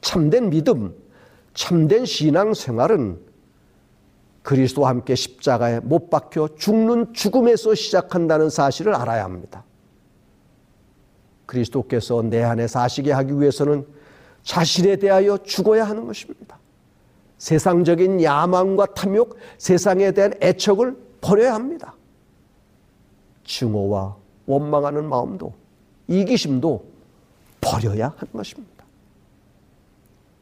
참된 0.00 0.50
믿음, 0.50 0.94
참된 1.52 2.04
신앙 2.04 2.54
생활은 2.54 3.18
그리스도와 4.44 4.90
함께 4.90 5.16
십자가에 5.16 5.80
못 5.80 6.10
박혀 6.10 6.48
죽는 6.56 7.12
죽음에서 7.12 7.74
시작한다는 7.74 8.50
사실을 8.50 8.94
알아야 8.94 9.24
합니다. 9.24 9.64
그리스도께서 11.46 12.22
내 12.22 12.44
안에 12.44 12.68
사시게 12.68 13.10
하기 13.10 13.40
위해서는 13.40 13.84
자신에 14.44 14.96
대하여 14.96 15.38
죽어야 15.38 15.84
하는 15.84 16.06
것입니다. 16.06 16.58
세상적인 17.38 18.22
야망과 18.22 18.86
탐욕, 18.94 19.38
세상에 19.58 20.12
대한 20.12 20.34
애척을 20.40 20.96
버려야 21.20 21.54
합니다. 21.54 21.94
증오와 23.44 24.16
원망하는 24.46 25.08
마음도 25.08 25.52
이기심도 26.08 26.84
버려야 27.60 28.14
하는 28.16 28.32
것입니다. 28.32 28.84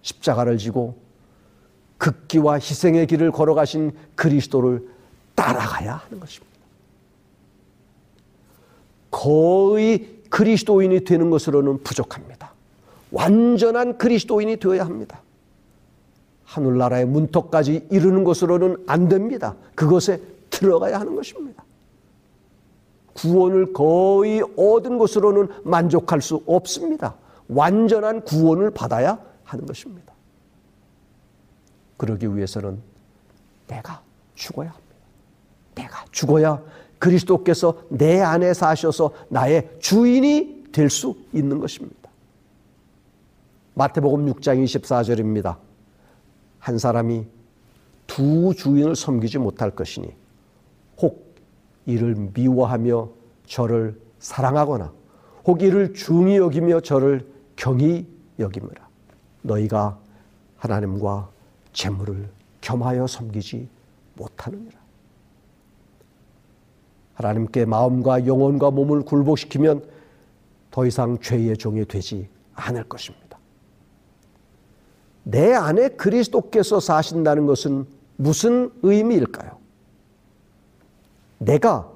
십자가를 0.03 0.59
지고 0.59 0.97
극기와 1.99 2.55
희생의 2.55 3.07
길을 3.07 3.31
걸어가신 3.31 3.93
그리스도를 4.17 4.89
따라가야 5.37 5.95
하는 5.95 6.19
것입니다. 6.19 6.53
거의 9.11 10.23
그리스도인이 10.31 11.05
되는 11.05 11.31
것으로는 11.31 11.83
부족합니다. 11.85 12.53
완전한 13.13 13.99
그리스도인이 13.99 14.57
되어야 14.57 14.85
합니다. 14.85 15.21
하늘나라의 16.53 17.07
문턱까지 17.07 17.89
이르는 17.91 18.25
것으로는 18.25 18.85
안 18.87 19.09
됩니다. 19.09 19.55
그것에 19.75 20.21
들어가야 20.51 21.01
하는 21.01 21.17
것입니다. 21.17 21.65
구원을 23.15 23.73
거의 23.73 24.43
얻은 24.57 24.99
것으로는 24.99 25.49
만족할 25.65 26.21
수 26.21 26.43
없습니다. 26.47 27.15
완전한 27.49 28.23
구원을 28.25 28.71
받아야 28.71 29.19
하는 29.45 29.67
것입니다. 29.67 30.13
그러기 31.97 32.37
위해서는 32.37 32.81
내가 33.67 34.03
죽어야 34.35 34.69
합니다. 34.69 34.83
내가 35.75 36.05
죽어야 36.11 36.63
그리스도께서 36.99 37.83
내 37.89 38.21
안에 38.21 38.53
사셔서 38.53 39.13
나의 39.29 39.71
주인이 39.81 40.65
될 40.73 40.91
수 40.91 41.17
있는 41.33 41.59
것입니다. 41.61 42.11
마태복음 43.75 44.27
6장 44.35 44.63
24절입니다. 44.65 45.57
한 46.63 46.79
사람이 46.79 47.27
두 48.07 48.55
주인을 48.57 48.95
섬기지 48.95 49.39
못할 49.39 49.73
것이니 49.73 50.15
혹 50.99 51.35
이를 51.87 52.15
미워하며 52.33 53.09
저를 53.47 54.01
사랑하거나 54.21 54.93
혹 55.45 55.61
이를 55.61 55.93
중히 55.93 56.37
여기며 56.37 56.79
저를 56.79 57.27
경히 57.57 58.07
여김이라 58.39 58.89
너희가 59.43 59.99
하나님과 60.59 61.31
재물을 61.73 62.31
겸하여 62.61 63.09
섬기지 63.09 63.69
못하느니라 64.15 64.79
하나님께 67.15 67.65
마음과 67.65 68.29
영혼과 68.29 68.71
몸을 68.71 69.03
굴복시키면 69.03 69.85
더 70.71 70.87
이상 70.87 71.19
죄의 71.19 71.57
종이 71.57 71.85
되지 71.85 72.29
않을 72.55 72.85
것입니다. 72.85 73.22
내 75.25 75.55
안에 75.55 75.91
그리스도께서 75.91 76.81
사신다는 76.81 77.47
것은 77.47 77.87
무슨 78.17 78.71
의미일까요? 78.83 79.59
내가 81.39 81.91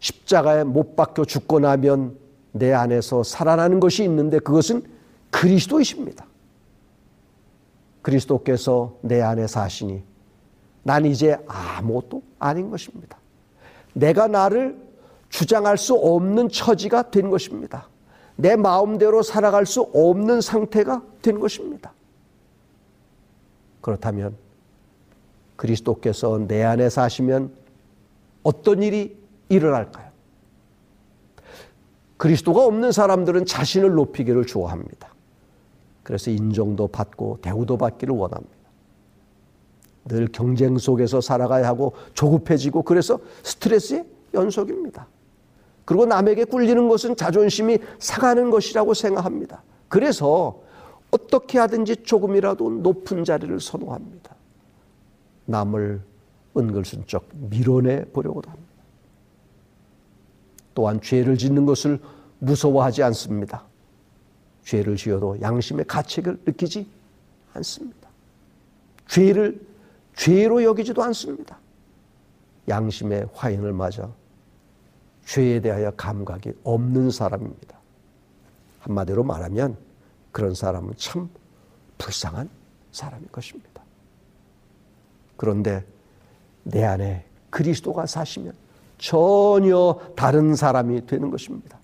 십자가에 0.00 0.64
못 0.64 0.96
박혀 0.96 1.24
죽고 1.24 1.60
나면 1.60 2.16
내 2.52 2.72
안에서 2.72 3.22
살아나는 3.22 3.80
것이 3.80 4.04
있는데 4.04 4.38
그것은 4.38 4.82
그리스도이십니다. 5.30 6.26
그리스도께서 8.02 8.96
내 9.02 9.20
안에 9.20 9.46
사시니 9.46 10.02
난 10.82 11.04
이제 11.04 11.36
아무것도 11.48 12.22
아닌 12.38 12.70
것입니다. 12.70 13.18
내가 13.92 14.28
나를 14.28 14.76
주장할 15.28 15.76
수 15.76 15.94
없는 15.94 16.48
처지가 16.48 17.10
된 17.10 17.30
것입니다. 17.30 17.88
내 18.36 18.54
마음대로 18.54 19.22
살아갈 19.22 19.66
수 19.66 19.82
없는 19.92 20.40
상태가 20.40 21.02
된 21.22 21.40
것입니다. 21.40 21.92
그렇다면 23.86 24.34
그리스도께서 25.54 26.44
내 26.48 26.64
안에 26.64 26.90
사시면 26.90 27.52
어떤 28.42 28.82
일이 28.82 29.16
일어날까요? 29.48 30.10
그리스도가 32.16 32.64
없는 32.64 32.90
사람들은 32.90 33.46
자신을 33.46 33.92
높이기를 33.92 34.44
좋아합니다. 34.44 35.14
그래서 36.02 36.32
인정도 36.32 36.88
받고 36.88 37.38
대우도 37.42 37.78
받기를 37.78 38.12
원합니다. 38.12 38.56
늘 40.06 40.26
경쟁 40.32 40.78
속에서 40.78 41.20
살아가야 41.20 41.68
하고 41.68 41.92
조급해지고 42.14 42.82
그래서 42.82 43.20
스트레스의 43.44 44.04
연속입니다. 44.34 45.06
그리고 45.84 46.06
남에게 46.06 46.42
꿀리는 46.42 46.88
것은 46.88 47.14
자존심이 47.14 47.78
상하는 48.00 48.50
것이라고 48.50 48.94
생각합니다. 48.94 49.62
그래서 49.86 50.65
어떻게 51.16 51.58
하든지 51.58 52.04
조금이라도 52.04 52.70
높은 52.70 53.24
자리를 53.24 53.58
선호합니다. 53.58 54.34
남을 55.46 56.02
은글슬쩍 56.56 57.28
밀어내 57.32 58.04
보려고도 58.06 58.50
합니다. 58.50 58.72
또한 60.74 61.00
죄를 61.00 61.38
짓는 61.38 61.64
것을 61.64 62.00
무서워하지 62.38 63.02
않습니다. 63.04 63.64
죄를 64.64 64.96
지어도 64.96 65.40
양심의 65.40 65.86
가책을 65.86 66.42
느끼지 66.44 66.86
않습니다. 67.54 68.08
죄를 69.08 69.60
죄로 70.14 70.62
여기지도 70.62 71.02
않습니다. 71.04 71.58
양심의 72.68 73.28
화인을 73.32 73.72
맞아 73.72 74.10
죄에 75.24 75.60
대하여 75.60 75.92
감각이 75.92 76.52
없는 76.62 77.10
사람입니다. 77.10 77.78
한마디로 78.80 79.24
말하면 79.24 79.85
그런 80.36 80.52
사람은 80.52 80.92
참 80.98 81.30
불쌍한 81.96 82.50
사람인 82.92 83.26
것입니다. 83.32 83.82
그런데 85.38 85.82
내 86.62 86.84
안에 86.84 87.24
그리스도가 87.48 88.04
사시면 88.04 88.52
전혀 88.98 89.98
다른 90.14 90.54
사람이 90.54 91.06
되는 91.06 91.30
것입니다. 91.30 91.78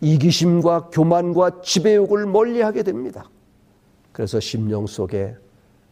이기심과 0.00 0.88
교만과 0.88 1.60
지배욕을 1.60 2.24
멀리하게 2.24 2.82
됩니다. 2.82 3.28
그래서 4.12 4.40
심령 4.40 4.86
속에 4.86 5.36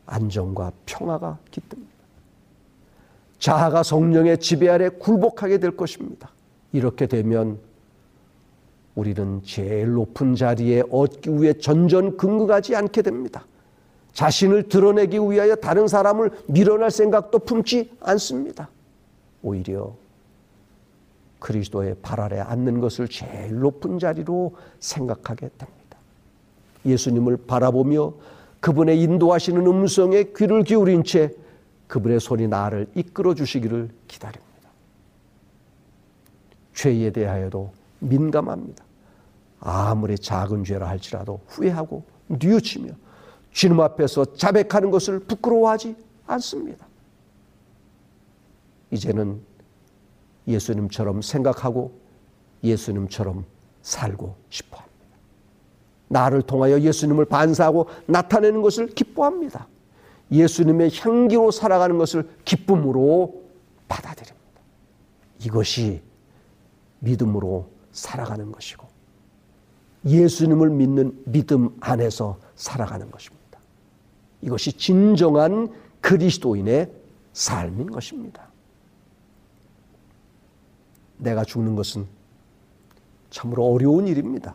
안정과 0.07 0.73
평화가 0.87 1.41
깃듭니다. 1.51 1.93
자아가 3.39 3.83
성령의 3.83 4.39
지배 4.39 4.71
아래 4.71 4.89
굴복하게 4.89 5.59
될 5.59 5.77
것입니다. 5.77 6.31
이렇게 6.73 7.07
되면 7.07 7.59
우리는 8.95 9.43
제일 9.43 9.93
높은 9.93 10.35
자리에 10.37 10.83
얻기 10.91 11.31
위해 11.41 11.53
전전긍긍하지 11.55 12.77
않게 12.77 13.03
됩니다. 13.03 13.45
자신을 14.13 14.69
드러내기 14.69 15.19
위하여 15.19 15.57
다른 15.57 15.89
사람을 15.89 16.31
밀어낼 16.47 16.91
생각도 16.91 17.41
품지 17.41 17.91
않습니다. 18.01 18.69
오히려 19.43 19.93
그리스도의 21.41 21.97
발 22.01 22.21
아래 22.21 22.39
앉는 22.39 22.81
것을 22.81 23.09
제일 23.09 23.59
높은 23.59 23.99
자리로 23.99 24.55
생각하게 24.79 25.51
됩니다. 25.59 25.99
예수님을 26.87 27.39
바라보며 27.47 28.15
그분의 28.61 29.03
인도하시는 29.03 29.67
음성에 29.67 30.31
귀를 30.37 30.63
기울인 30.63 31.03
채 31.03 31.35
그분의 31.89 32.21
손이 32.21 32.49
나를 32.49 32.87
이끌어 32.95 33.35
주시기를 33.35 33.91
기다립니다. 34.09 34.45
죄에 36.73 37.11
대하여도 37.11 37.73
민감합니다. 37.99 38.84
아무리 39.65 40.19
작은 40.19 40.63
죄라 40.63 40.87
할지라도 40.89 41.41
후회하고 41.49 42.05
뉘우치며 42.29 42.93
주님 43.51 43.81
앞에서 43.81 44.35
자백하는 44.35 44.91
것을 44.91 45.21
부끄러워하지 45.21 45.97
않습니다. 46.27 46.87
이제는 48.91 49.41
예수님처럼 50.47 51.23
생각하고 51.23 51.99
예수님처럼 52.63 53.47
살고 53.81 54.37
싶어 54.51 54.77
합니다. 54.77 54.95
나를 56.09 56.43
통하여 56.43 56.79
예수님을 56.79 57.25
반사하고 57.25 57.89
나타내는 58.07 58.61
것을 58.61 58.89
기뻐합니다. 58.89 59.67
예수님의 60.31 60.91
향기로 60.95 61.51
살아가는 61.51 61.97
것을 61.97 62.29
기쁨으로 62.45 63.43
받아들입니다. 63.89 64.61
이것이 65.41 66.03
믿음으로 67.01 67.71
살아가는 67.93 68.51
것이고 68.53 68.84
예수님을 70.07 70.71
믿는 70.71 71.23
믿음 71.25 71.77
안에서 71.81 72.39
살아가는 72.57 73.11
것입니다. 73.11 73.59
이것이 74.43 74.73
진정한 74.73 75.73
그리스도인의 76.01 76.93
삶인 77.33 77.91
것입니다. 77.91 78.49
내가 81.17 81.45
죽는 81.45 81.75
것은 81.75 82.07
참으로 83.31 83.65
어려운 83.65 84.07
일입니다. 84.07 84.55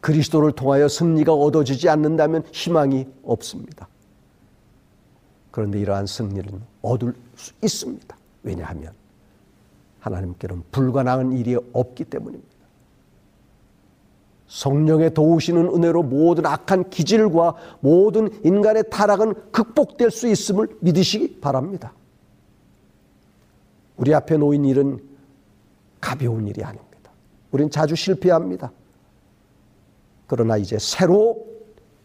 그리스도를 0.00 0.52
통하여 0.52 0.88
승리가 0.88 1.32
얻어지지 1.32 1.88
않는다면 1.88 2.44
희망이 2.52 3.06
없습니다. 3.22 3.88
그런데 5.50 5.80
이러한 5.80 6.06
승리는 6.06 6.62
얻을 6.82 7.14
수 7.36 7.52
있습니다. 7.62 8.16
왜냐하면 8.42 8.92
하나님께는 10.00 10.62
불가능한 10.70 11.32
일이 11.32 11.56
없기 11.72 12.04
때문입니다. 12.04 12.49
성령의 14.50 15.14
도우시는 15.14 15.68
은혜로 15.68 16.02
모든 16.02 16.44
악한 16.44 16.90
기질과 16.90 17.54
모든 17.78 18.28
인간의 18.44 18.84
타락은 18.90 19.34
극복될 19.52 20.10
수 20.10 20.26
있음을 20.26 20.68
믿으시기 20.80 21.40
바랍니다. 21.40 21.92
우리 23.96 24.12
앞에 24.12 24.36
놓인 24.36 24.64
일은 24.64 24.98
가벼운 26.00 26.48
일이 26.48 26.64
아닙니다. 26.64 27.12
우린 27.52 27.70
자주 27.70 27.94
실패합니다. 27.94 28.72
그러나 30.26 30.56
이제 30.56 30.78
새로 30.80 31.46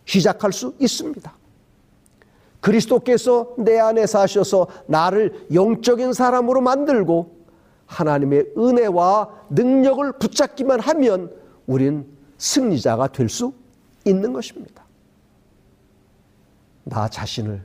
시작할 0.06 0.54
수 0.54 0.76
있습니다. 0.80 1.34
그리스도께서 2.62 3.56
내 3.58 3.80
안에 3.80 4.06
사셔서 4.06 4.68
나를 4.86 5.48
영적인 5.52 6.14
사람으로 6.14 6.62
만들고 6.62 7.36
하나님의 7.88 8.54
은혜와 8.56 9.30
능력을 9.50 10.20
붙잡기만 10.20 10.80
하면 10.80 11.32
우린 11.66 12.16
승리자가 12.38 13.08
될 13.08 13.30
수 13.30 13.54
있는 14.06 14.34
것입니다. 14.34 14.84
나 16.84 17.10
자신을 17.10 17.64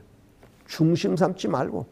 중심 0.67 1.15
삼지 1.15 1.47
말고 1.47 1.85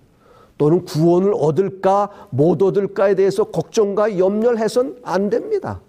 또는 0.57 0.83
구원을 0.83 1.33
얻을까 1.35 2.27
못 2.31 2.61
얻을까에 2.61 3.15
대해서 3.15 3.45
걱정과 3.45 4.17
염려를 4.17 4.59
해선 4.59 4.99
안 5.03 5.29
됩니다. 5.29 5.81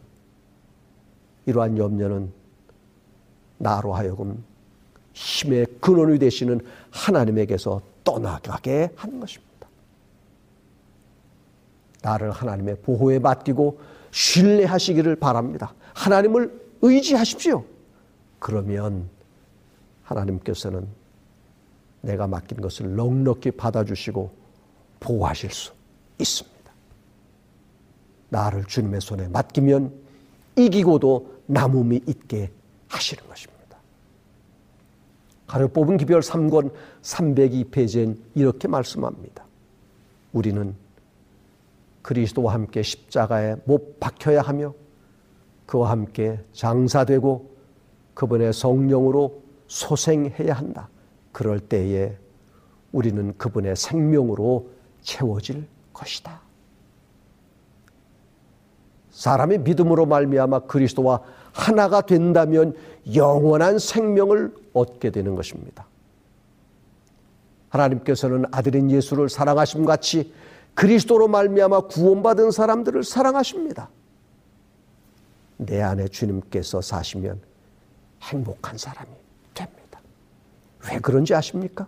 이러한 1.47 1.79
염려는 1.79 2.31
나로 3.59 3.95
하여금 3.95 4.45
힘의 5.13 5.67
근원이 5.81 6.19
되시는 6.19 6.61
하나님에게서 6.91 7.81
떠나가게 8.05 8.91
하는 8.95 9.21
것입니다. 9.21 9.69
나를 12.03 12.31
하나님의 12.31 12.77
보호에 12.83 13.19
맡기고 13.19 13.81
신뢰하시기를 14.11 15.17
바랍니다. 15.17 15.75
하나님을 15.95 16.60
의지하십시오. 16.83 17.65
그러면 18.39 19.09
하나님께서는 20.03 20.87
내가 22.01 22.27
맡긴 22.27 22.61
것을 22.61 22.97
넉넉히 22.97 23.51
받아주시고 23.53 24.31
보호하실 25.01 25.51
수 25.51 25.73
있습니다. 26.19 26.73
나를 28.31 28.65
주님의 28.65 29.01
손에 29.01 29.29
맡기면 29.29 29.93
이기고도 30.57 31.41
남음이 31.47 32.03
있게 32.07 32.51
하시는 32.89 33.27
것입니다. 33.29 33.61
가려 35.47 35.69
뽑은 35.69 35.97
기별 35.97 36.21
3권 36.21 36.73
302페이지엔 37.03 38.17
이렇게 38.35 38.69
말씀합니다. 38.69 39.45
우리는 40.33 40.75
그리스도와 42.03 42.55
함께 42.55 42.83
십자가에 42.83 43.57
못 43.65 43.99
박혀야 44.01 44.43
하며 44.43 44.75
그와 45.71 45.91
함께 45.91 46.41
장사되고 46.53 47.49
그분의 48.15 48.53
성령으로 48.53 49.41
소생해야 49.69 50.53
한다. 50.53 50.89
그럴 51.31 51.61
때에 51.61 52.17
우리는 52.91 53.39
그분의 53.39 53.77
생명으로 53.77 54.69
채워질 55.03 55.65
것이다. 55.93 56.41
사람의 59.13 59.59
믿음으로 59.61 60.07
말미암아 60.07 60.61
그리스도와 60.61 61.21
하나가 61.53 62.01
된다면 62.01 62.75
영원한 63.15 63.79
생명을 63.79 64.53
얻게 64.73 65.11
되는 65.11 65.37
것입니다. 65.37 65.87
하나님께서는 67.69 68.47
아들인 68.51 68.91
예수를 68.91 69.29
사랑하심 69.29 69.85
같이 69.85 70.35
그리스도로 70.75 71.29
말미암아 71.29 71.83
구원받은 71.83 72.51
사람들을 72.51 73.05
사랑하십니다. 73.05 73.89
내 75.67 75.83
안에 75.83 76.09
주님께서 76.09 76.81
사시면 76.81 77.41
행복한 78.23 78.79
사람이 78.79 79.11
됩니다. 79.53 80.01
왜 80.91 80.99
그런지 80.99 81.35
아십니까? 81.35 81.87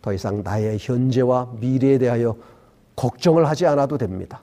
더 0.00 0.12
이상 0.12 0.42
나의 0.42 0.78
현재와 0.80 1.54
미래에 1.58 1.98
대하여 1.98 2.36
걱정을 2.94 3.48
하지 3.48 3.66
않아도 3.66 3.98
됩니다. 3.98 4.40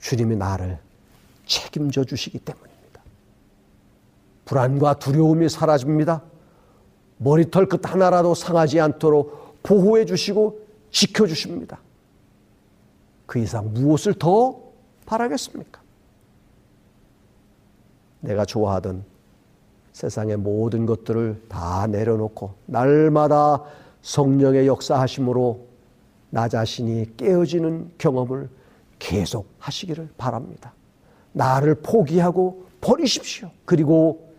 주님이 0.00 0.36
나를 0.36 0.78
책임져 1.46 2.04
주시기 2.04 2.40
때문입니다. 2.40 3.00
불안과 4.44 4.94
두려움이 4.94 5.48
사라집니다. 5.48 6.22
머리털 7.18 7.66
끝 7.66 7.88
하나라도 7.88 8.34
상하지 8.34 8.80
않도록 8.80 9.62
보호해 9.62 10.04
주시고 10.04 10.66
지켜 10.90 11.26
주십니다. 11.26 11.78
그 13.26 13.38
이상 13.38 13.72
무엇을 13.72 14.14
더 14.14 14.58
바라겠습니까? 15.06 15.87
내가 18.20 18.44
좋아하던 18.44 19.04
세상의 19.92 20.36
모든 20.36 20.86
것들을 20.86 21.42
다 21.48 21.86
내려놓고 21.86 22.54
날마다 22.66 23.64
성령의 24.02 24.66
역사하심으로 24.66 25.66
나 26.30 26.48
자신이 26.48 27.16
깨어지는 27.16 27.92
경험을 27.98 28.48
계속 28.98 29.48
하시기를 29.58 30.10
바랍니다. 30.16 30.72
나를 31.32 31.76
포기하고 31.76 32.66
버리십시오. 32.80 33.50
그리고 33.64 34.32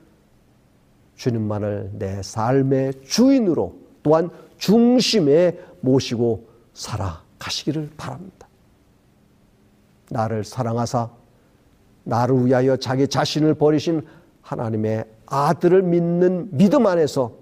주님만을 1.15 1.91
내 1.93 2.21
삶의 2.23 3.03
주인으로 3.03 3.75
또한 4.03 4.29
중심에 4.57 5.59
모시고 5.81 6.47
살아가시기를 6.73 7.91
바랍니다. 7.97 8.47
나를 10.09 10.43
사랑하사 10.43 11.09
나를 12.03 12.45
위하여 12.45 12.77
자기 12.77 13.07
자신을 13.07 13.55
버리신 13.55 14.05
하나님의 14.41 15.05
아들을 15.25 15.83
믿는 15.83 16.49
믿음 16.51 16.87
안에서 16.87 17.33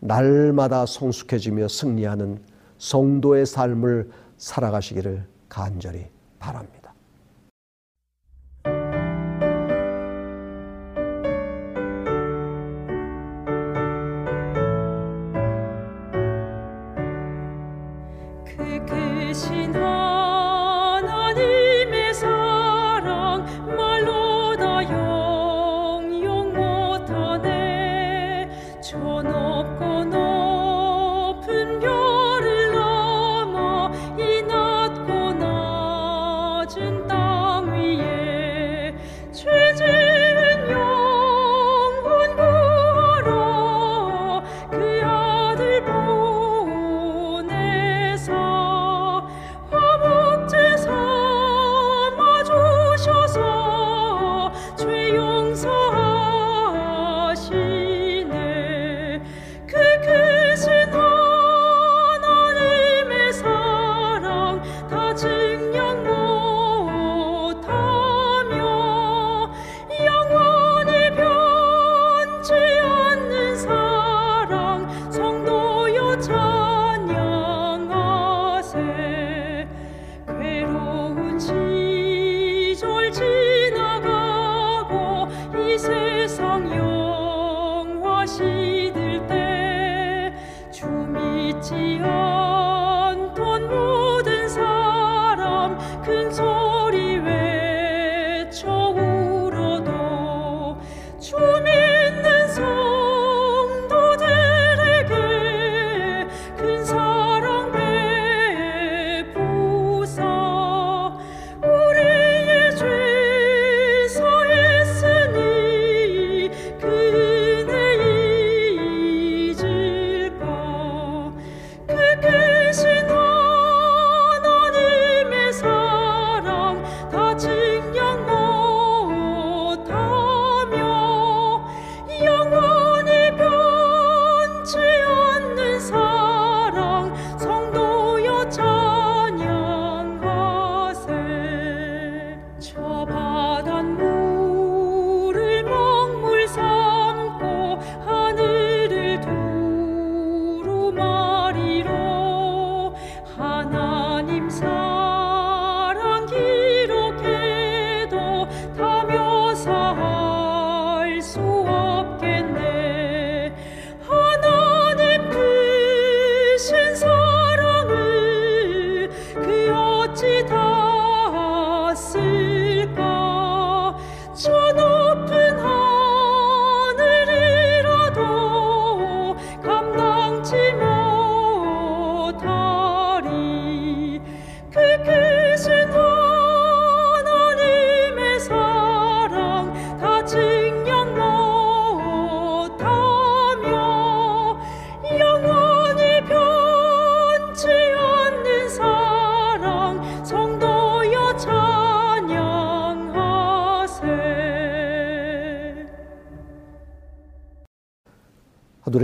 날마다 0.00 0.86
성숙해지며 0.86 1.68
승리하는 1.68 2.40
성도의 2.78 3.46
삶을 3.46 4.10
살아가시기를 4.36 5.24
간절히 5.48 6.06
바랍니다. 6.38 6.83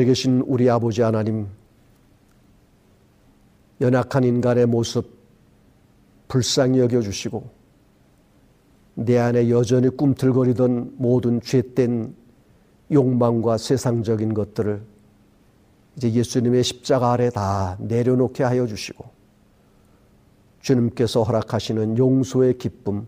하늘에 0.01 0.05
계신 0.07 0.43
우리 0.47 0.71
아버지 0.71 1.03
하나님, 1.03 1.47
연약한 3.83 4.25
인간의 4.25 4.67
모습 4.67 5.11
불쌍히 6.27 6.79
여겨주시고, 6.79 7.51
내 8.95 9.19
안에 9.19 9.51
여전히 9.51 9.89
꿈틀거리던 9.91 10.95
모든 10.97 11.41
죄된 11.43 12.15
욕망과 12.91 13.59
세상적인 13.59 14.33
것들을 14.33 14.83
이제 15.97 16.13
예수님의 16.13 16.65
십자가 16.65 17.13
아래 17.13 17.29
다 17.29 17.77
내려놓게 17.81 18.43
하여 18.43 18.67
주시고, 18.67 19.05
주님께서 20.61 21.25
허락하시는 21.25 21.99
용서의 21.99 22.57
기쁨, 22.57 23.07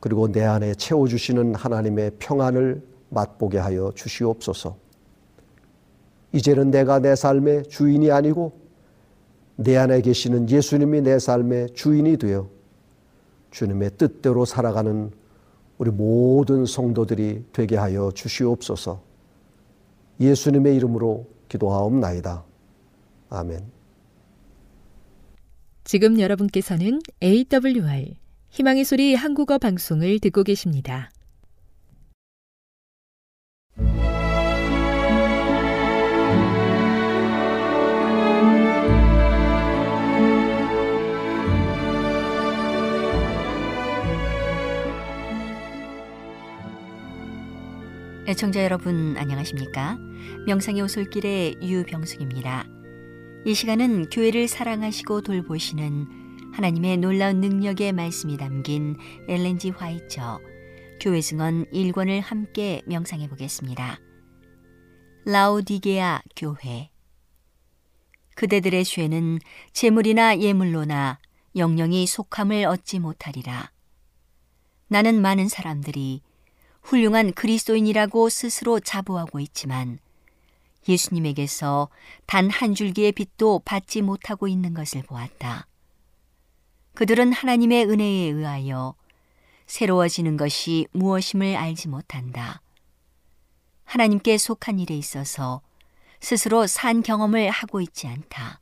그리고 0.00 0.32
내 0.32 0.44
안에 0.44 0.74
채워주시는 0.76 1.54
하나님의 1.56 2.12
평안을 2.18 2.82
맛보게 3.10 3.58
하여 3.58 3.92
주시옵소서. 3.94 4.83
이제는 6.34 6.72
내가 6.72 6.98
내 6.98 7.14
삶의 7.14 7.68
주인이 7.68 8.10
아니고 8.10 8.52
내 9.54 9.76
안에 9.76 10.00
계시는 10.00 10.50
예수님이 10.50 11.00
내 11.00 11.20
삶의 11.20 11.74
주인이 11.74 12.16
되어 12.16 12.50
주님의 13.52 13.92
뜻대로 13.96 14.44
살아가는 14.44 15.12
우리 15.78 15.90
모든 15.90 16.66
성도들이 16.66 17.44
되게 17.52 17.76
하여 17.76 18.10
주시옵소서. 18.12 19.00
예수님의 20.20 20.74
이름으로 20.74 21.26
기도하옵나이다. 21.48 22.44
아멘. 23.30 23.60
지금 25.84 26.18
여러분께서는 26.18 26.98
AWR 27.22 28.14
희망의 28.50 28.84
소리 28.84 29.14
한국어 29.14 29.58
방송을 29.58 30.18
듣고 30.18 30.42
계십니다. 30.42 31.10
애청자 48.26 48.64
여러분 48.64 49.18
안녕하십니까? 49.18 49.98
명상의 50.46 50.80
오솔길의 50.80 51.56
유병숙입니다. 51.60 52.64
이 53.44 53.52
시간은 53.52 54.08
교회를 54.08 54.48
사랑하시고 54.48 55.20
돌보시는 55.20 56.52
하나님의 56.54 56.96
놀라운 56.96 57.42
능력의 57.42 57.92
말씀이 57.92 58.38
담긴 58.38 58.96
엘렌지 59.28 59.68
화이처 59.68 60.40
교회 61.00 61.20
증언 61.20 61.66
1권을 61.66 62.22
함께 62.22 62.80
명상해 62.86 63.28
보겠습니다. 63.28 63.98
라오디게아 65.26 66.22
교회 66.34 66.88
그대들의 68.36 68.84
죄는 68.86 69.38
재물이나 69.74 70.38
예물로나 70.38 71.18
영영이 71.56 72.06
속함을 72.06 72.64
얻지 72.64 73.00
못하리라. 73.00 73.70
나는 74.88 75.20
많은 75.20 75.48
사람들이 75.48 76.22
훌륭한 76.84 77.32
그리스도인이라고 77.32 78.28
스스로 78.28 78.78
자부하고 78.78 79.40
있지만 79.40 79.98
예수님에게서 80.88 81.88
단 82.26 82.50
한 82.50 82.74
줄기의 82.74 83.12
빛도 83.12 83.62
받지 83.64 84.02
못하고 84.02 84.48
있는 84.48 84.74
것을 84.74 85.02
보았다. 85.02 85.66
그들은 86.94 87.32
하나님의 87.32 87.86
은혜에 87.86 88.28
의하여 88.28 88.94
새로워지는 89.66 90.36
것이 90.36 90.86
무엇임을 90.92 91.56
알지 91.56 91.88
못한다. 91.88 92.60
하나님께 93.84 94.38
속한 94.38 94.78
일에 94.78 94.94
있어서 94.96 95.62
스스로 96.20 96.66
산 96.66 97.02
경험을 97.02 97.50
하고 97.50 97.80
있지 97.80 98.06
않다. 98.06 98.60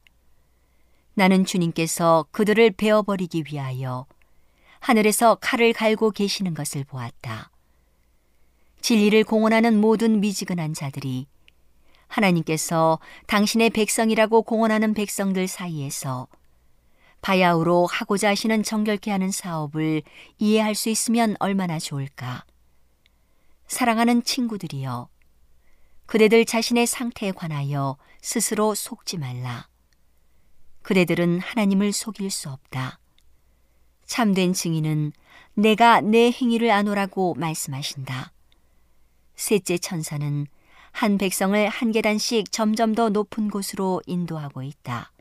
나는 1.14 1.44
주님께서 1.44 2.26
그들을 2.30 2.70
베어버리기 2.72 3.44
위하여 3.50 4.06
하늘에서 4.80 5.36
칼을 5.36 5.72
갈고 5.72 6.10
계시는 6.12 6.54
것을 6.54 6.84
보았다. 6.84 7.51
진리를 8.82 9.22
공언하는 9.24 9.80
모든 9.80 10.18
미지근한 10.18 10.74
자들이 10.74 11.26
하나님께서 12.08 12.98
당신의 13.28 13.70
백성이라고 13.70 14.42
공언하는 14.42 14.92
백성들 14.92 15.46
사이에서 15.46 16.26
바야흐로 17.22 17.86
하고자 17.86 18.30
하시는 18.30 18.62
정결케 18.64 19.12
하는 19.12 19.30
사업을 19.30 20.02
이해할 20.38 20.74
수 20.74 20.88
있으면 20.88 21.36
얼마나 21.38 21.78
좋을까. 21.78 22.44
사랑하는 23.68 24.24
친구들이여, 24.24 25.08
그대들 26.06 26.44
자신의 26.44 26.88
상태에 26.88 27.30
관하여 27.30 27.96
스스로 28.20 28.74
속지 28.74 29.18
말라. 29.18 29.68
그대들은 30.82 31.38
하나님을 31.38 31.92
속일 31.92 32.30
수 32.32 32.50
없다. 32.50 32.98
참된 34.04 34.52
증인은 34.52 35.12
내가 35.54 36.00
내 36.00 36.32
행위를 36.32 36.72
아노라고 36.72 37.34
말씀하신다. 37.34 38.32
셋째 39.36 39.78
천사는 39.78 40.46
한 40.92 41.18
백성을 41.18 41.68
한 41.68 41.92
계단씩 41.92 42.52
점점 42.52 42.94
더 42.94 43.08
높은 43.08 43.50
곳으로 43.50 44.02
인도하고 44.06 44.62
있다. 44.62 45.12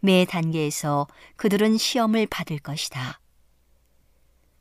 매 0.00 0.24
단계에서 0.24 1.06
그들은 1.36 1.76
시험을 1.76 2.26
받을 2.26 2.58
것이다. 2.58 3.20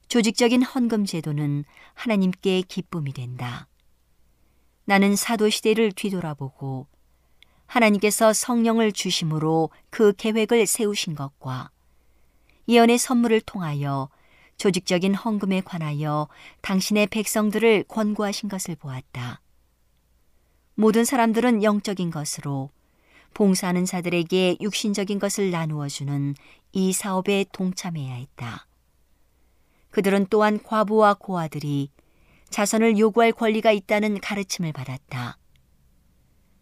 조직적인 0.10 0.64
헌금 0.64 1.06
제도는 1.06 1.64
하나님께 1.94 2.64
기쁨이 2.64 3.14
된다. 3.14 3.68
나는 4.86 5.16
사도 5.16 5.50
시대를 5.50 5.92
뒤돌아보고 5.92 6.88
하나님께서 7.68 8.34
성령을 8.34 8.92
주심으로 8.92 9.70
그 9.92 10.14
계획을 10.14 10.66
세우신 10.66 11.16
것과 11.16 11.70
예언의 12.68 12.98
선물을 12.98 13.42
통하여 13.42 14.10
조직적인 14.60 15.16
헌금에 15.16 15.62
관하여 15.62 16.28
당신의 16.62 17.08
백성들을 17.08 17.86
권고하신 17.88 18.50
것을 18.50 18.76
보았다. 18.76 19.42
모든 20.76 21.06
사람들은 21.06 21.64
영적인 21.64 22.12
것으로 22.12 22.70
봉사하는 23.34 23.86
자들에게 23.86 24.58
육신적인 24.60 25.18
것을 25.18 25.50
나누어 25.52 25.88
주는 25.88 26.36
이 26.74 26.92
사업에 26.92 27.46
동참해야 27.54 28.14
했다. 28.14 28.68
그들은 29.92 30.28
또한 30.30 30.62
과부와 30.62 31.16
고아들이 31.16 31.90
자선을 32.50 32.98
요구할 32.98 33.32
권리가 33.32 33.72
있다는 33.72 34.20
가르침을 34.20 34.74
받았다. 34.74 35.38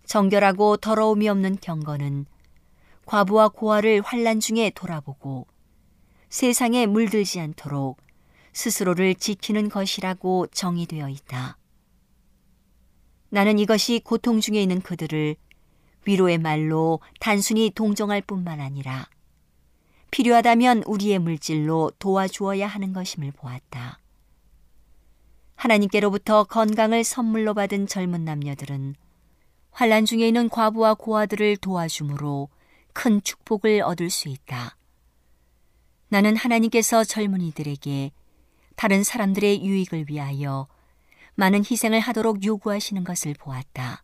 정결하고 0.06 0.78
더러움이 0.78 1.28
없는 1.30 1.58
경건은 1.62 2.28
과부와 3.06 3.50
고아를 3.50 4.02
환란 4.02 4.40
중에 4.40 4.72
돌아보고 4.76 5.48
세상에 6.30 6.86
물들지 6.86 7.40
않도록 7.40 7.98
스스로를 8.54 9.16
지키는 9.16 9.70
것이라고 9.70 10.48
정의되어 10.48 11.10
있다. 11.10 11.58
나는 13.30 13.60
이것이 13.60 14.02
고통 14.04 14.40
중에 14.40 14.62
있는 14.62 14.82
그들을 14.82 15.36
위로의 16.06 16.38
말로 16.38 17.02
단순히 17.20 17.70
동정할 17.70 18.22
뿐만 18.22 18.62
아니라 18.62 19.08
필요하다면 20.12 20.84
우리의 20.86 21.20
물질로 21.20 21.92
도와주어야 22.00 22.66
하는 22.66 22.94
것임을 22.94 23.32
보았다. 23.34 24.00
하나님께로부터 25.56 26.46
건강을 26.46 27.04
선물로 27.04 27.54
받은 27.54 27.88
젊은 27.88 28.24
남녀들은 28.24 28.96
환란 29.72 30.06
중에 30.06 30.28
있는 30.28 30.50
과부와 30.50 30.94
고아들을 30.96 31.58
도와줌으로 31.58 32.50
큰 32.94 33.22
축복을 33.22 33.82
얻을 33.82 34.10
수 34.10 34.30
있다. 34.30 34.77
나는 36.10 36.36
하나님께서 36.36 37.04
젊은이들에게 37.04 38.12
다른 38.76 39.04
사람들의 39.04 39.66
유익을 39.66 40.06
위하여 40.10 40.68
많은 41.36 41.60
희생을 41.60 42.00
하도록 42.00 42.44
요구하시는 42.44 43.04
것을 43.04 43.34
보았다. 43.34 44.04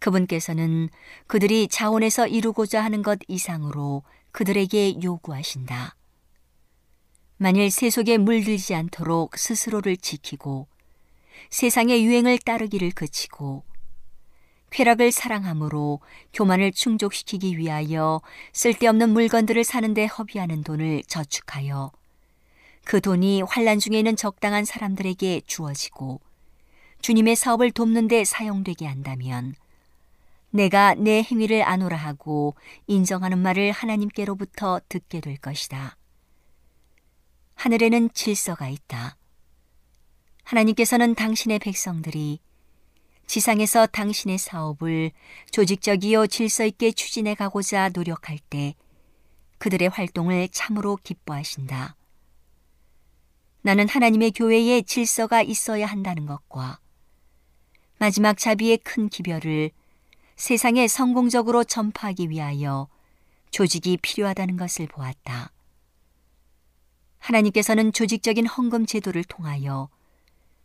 그분께서는 0.00 0.90
그들이 1.26 1.68
자원에서 1.68 2.26
이루고자 2.26 2.84
하는 2.84 3.02
것 3.02 3.18
이상으로 3.26 4.02
그들에게 4.32 5.02
요구하신다. 5.02 5.96
만일 7.36 7.70
세속에 7.70 8.18
물들지 8.18 8.74
않도록 8.74 9.38
스스로를 9.38 9.96
지키고 9.96 10.68
세상의 11.50 12.04
유행을 12.04 12.38
따르기를 12.38 12.90
그치고 12.92 13.64
쾌락을 14.74 15.12
사랑함으로 15.12 16.00
교만을 16.32 16.72
충족시키기 16.72 17.58
위하여 17.58 18.20
쓸데없는 18.52 19.10
물건들을 19.10 19.62
사는데 19.62 20.06
허비하는 20.06 20.64
돈을 20.64 21.04
저축하여 21.06 21.92
그 22.84 23.00
돈이 23.00 23.42
환란 23.42 23.78
중에는 23.78 24.16
적당한 24.16 24.64
사람들에게 24.64 25.42
주어지고 25.46 26.20
주님의 27.00 27.36
사업을 27.36 27.70
돕는 27.70 28.08
데 28.08 28.24
사용되게 28.24 28.86
한다면 28.86 29.54
내가 30.50 30.94
내 30.94 31.22
행위를 31.22 31.62
아노라 31.62 31.96
하고 31.96 32.56
인정하는 32.88 33.38
말을 33.38 33.70
하나님께로부터 33.70 34.80
듣게 34.88 35.20
될 35.20 35.36
것이다. 35.36 35.96
하늘에는 37.54 38.10
질서가 38.12 38.68
있다. 38.68 39.16
하나님께서는 40.42 41.14
당신의 41.14 41.60
백성들이 41.60 42.40
지상에서 43.26 43.86
당신의 43.86 44.38
사업을 44.38 45.10
조직적이요 45.50 46.26
질서 46.26 46.64
있게 46.64 46.92
추진해 46.92 47.34
가고자 47.34 47.90
노력할 47.90 48.38
때 48.50 48.74
그들의 49.58 49.88
활동을 49.88 50.48
참으로 50.48 50.96
기뻐하신다. 51.02 51.96
나는 53.62 53.88
하나님의 53.88 54.32
교회에 54.32 54.82
질서가 54.82 55.42
있어야 55.42 55.86
한다는 55.86 56.26
것과 56.26 56.78
마지막 57.98 58.36
자비의 58.36 58.78
큰 58.78 59.08
기별을 59.08 59.70
세상에 60.36 60.86
성공적으로 60.86 61.64
전파하기 61.64 62.28
위하여 62.28 62.88
조직이 63.50 63.96
필요하다는 63.96 64.56
것을 64.56 64.86
보았다. 64.88 65.50
하나님께서는 67.18 67.92
조직적인 67.92 68.46
헌금 68.46 68.84
제도를 68.84 69.24
통하여 69.24 69.88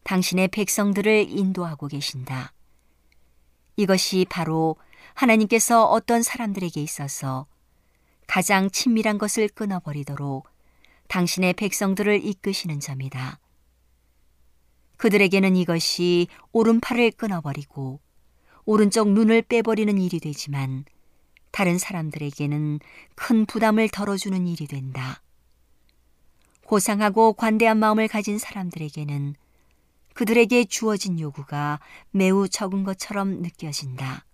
당신의 0.04 0.50
백성들을 0.50 1.28
인도하고 1.30 1.88
계신다. 1.88 2.54
이것이 3.76 4.26
바로 4.30 4.76
하나님께서 5.14 5.86
어떤 5.86 6.22
사람들에게 6.22 6.82
있어서 6.82 7.48
가장 8.28 8.70
친밀한 8.70 9.18
것을 9.18 9.50
끊어버리도록 9.50 10.48
당신의 11.08 11.54
백성들을 11.54 12.24
이끄시는 12.24 12.80
점이다. 12.80 13.40
그들에게는 14.98 15.56
이것이 15.56 16.28
오른팔을 16.52 17.12
끊어버리고 17.12 18.00
오른쪽 18.66 19.10
눈을 19.12 19.42
빼버리는 19.44 19.98
일이 19.98 20.20
되지만 20.20 20.86
다른 21.52 21.78
사람들에게는 21.78 22.80
큰 23.16 23.46
부담을 23.46 23.90
덜어주는 23.90 24.46
일이 24.46 24.68
된다. 24.68 25.22
고상하고 26.66 27.34
관대한 27.34 27.78
마음을 27.78 28.08
가진 28.08 28.38
사람들에게는 28.38 29.36
그들에게 30.20 30.66
주어진 30.66 31.18
요구가 31.18 31.80
매우 32.12 32.50
적은 32.50 32.84
것처럼 32.84 33.42
느껴진다. 33.42 34.26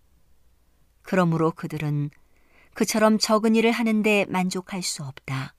그러므로 1.04 1.52
그들은 1.52 2.10
그처럼 2.74 3.20
적은 3.20 3.56
일을 3.56 3.70
하는데 3.70 4.26
만족할 4.28 4.82
수 4.82 5.04
없다. 5.04 5.54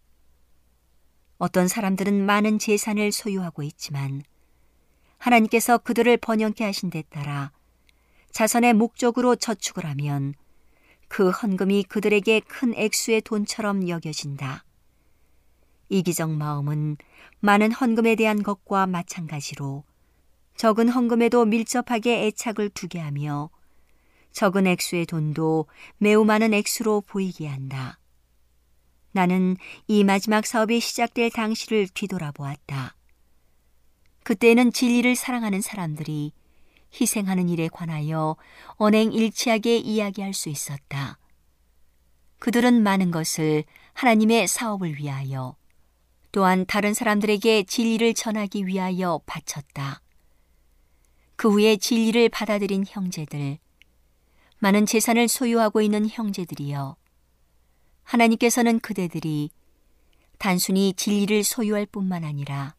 어떤 1.38 1.68
사람들은 1.68 2.26
많은 2.26 2.58
재산을 2.58 3.12
소유하고 3.12 3.62
있지만 3.62 4.24
하나님께서 5.18 5.78
그들을 5.78 6.16
번영케 6.16 6.64
하신 6.64 6.90
데 6.90 7.02
따라 7.02 7.52
자선의 8.32 8.74
목적으로 8.74 9.36
저축을 9.36 9.86
하면 9.86 10.34
그 11.06 11.30
헌금이 11.30 11.84
그들에게 11.84 12.40
큰 12.40 12.74
액수의 12.74 13.20
돈처럼 13.20 13.88
여겨진다. 13.88 14.64
이기적 15.88 16.32
마음은 16.32 16.96
많은 17.38 17.70
헌금에 17.70 18.16
대한 18.16 18.42
것과 18.42 18.88
마찬가지로 18.88 19.84
적은 20.56 20.88
헌금에도 20.88 21.44
밀접하게 21.44 22.26
애착을 22.26 22.70
두게 22.70 22.98
하며 22.98 23.50
적은 24.32 24.66
액수의 24.66 25.06
돈도 25.06 25.66
매우 25.98 26.24
많은 26.24 26.52
액수로 26.52 27.02
보이게 27.02 27.46
한다. 27.46 27.98
나는 29.12 29.56
이 29.86 30.04
마지막 30.04 30.46
사업이 30.46 30.80
시작될 30.80 31.30
당시를 31.30 31.88
뒤돌아보았다. 31.88 32.94
그때는 34.24 34.72
진리를 34.72 35.14
사랑하는 35.14 35.60
사람들이 35.60 36.32
희생하는 37.00 37.48
일에 37.48 37.68
관하여 37.68 38.36
언행 38.74 39.12
일치하게 39.12 39.78
이야기할 39.78 40.34
수 40.34 40.48
있었다. 40.48 41.18
그들은 42.38 42.82
많은 42.82 43.10
것을 43.10 43.64
하나님의 43.94 44.48
사업을 44.48 44.98
위하여 44.98 45.56
또한 46.32 46.66
다른 46.66 46.92
사람들에게 46.92 47.62
진리를 47.62 48.12
전하기 48.12 48.66
위하여 48.66 49.20
바쳤다. 49.24 50.02
그 51.36 51.50
후에 51.50 51.76
진리를 51.76 52.28
받아들인 52.30 52.84
형제들, 52.86 53.58
많은 54.58 54.86
재산을 54.86 55.28
소유하고 55.28 55.82
있는 55.82 56.08
형제들이여, 56.08 56.96
하나님께서는 58.04 58.80
그대들이 58.80 59.50
단순히 60.38 60.94
진리를 60.94 61.44
소유할 61.44 61.86
뿐만 61.86 62.24
아니라 62.24 62.74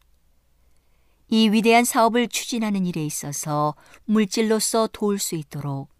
이 1.28 1.48
위대한 1.50 1.84
사업을 1.84 2.28
추진하는 2.28 2.86
일에 2.86 3.04
있어서 3.04 3.74
물질로서 4.06 4.88
도울 4.92 5.18
수 5.18 5.34
있도록 5.34 5.90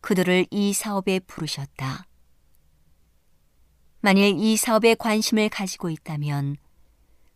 그들을 0.00 0.46
이 0.50 0.72
사업에 0.72 1.18
부르셨다. 1.20 2.06
만일 4.00 4.38
이 4.38 4.56
사업에 4.56 4.94
관심을 4.94 5.48
가지고 5.48 5.90
있다면 5.90 6.56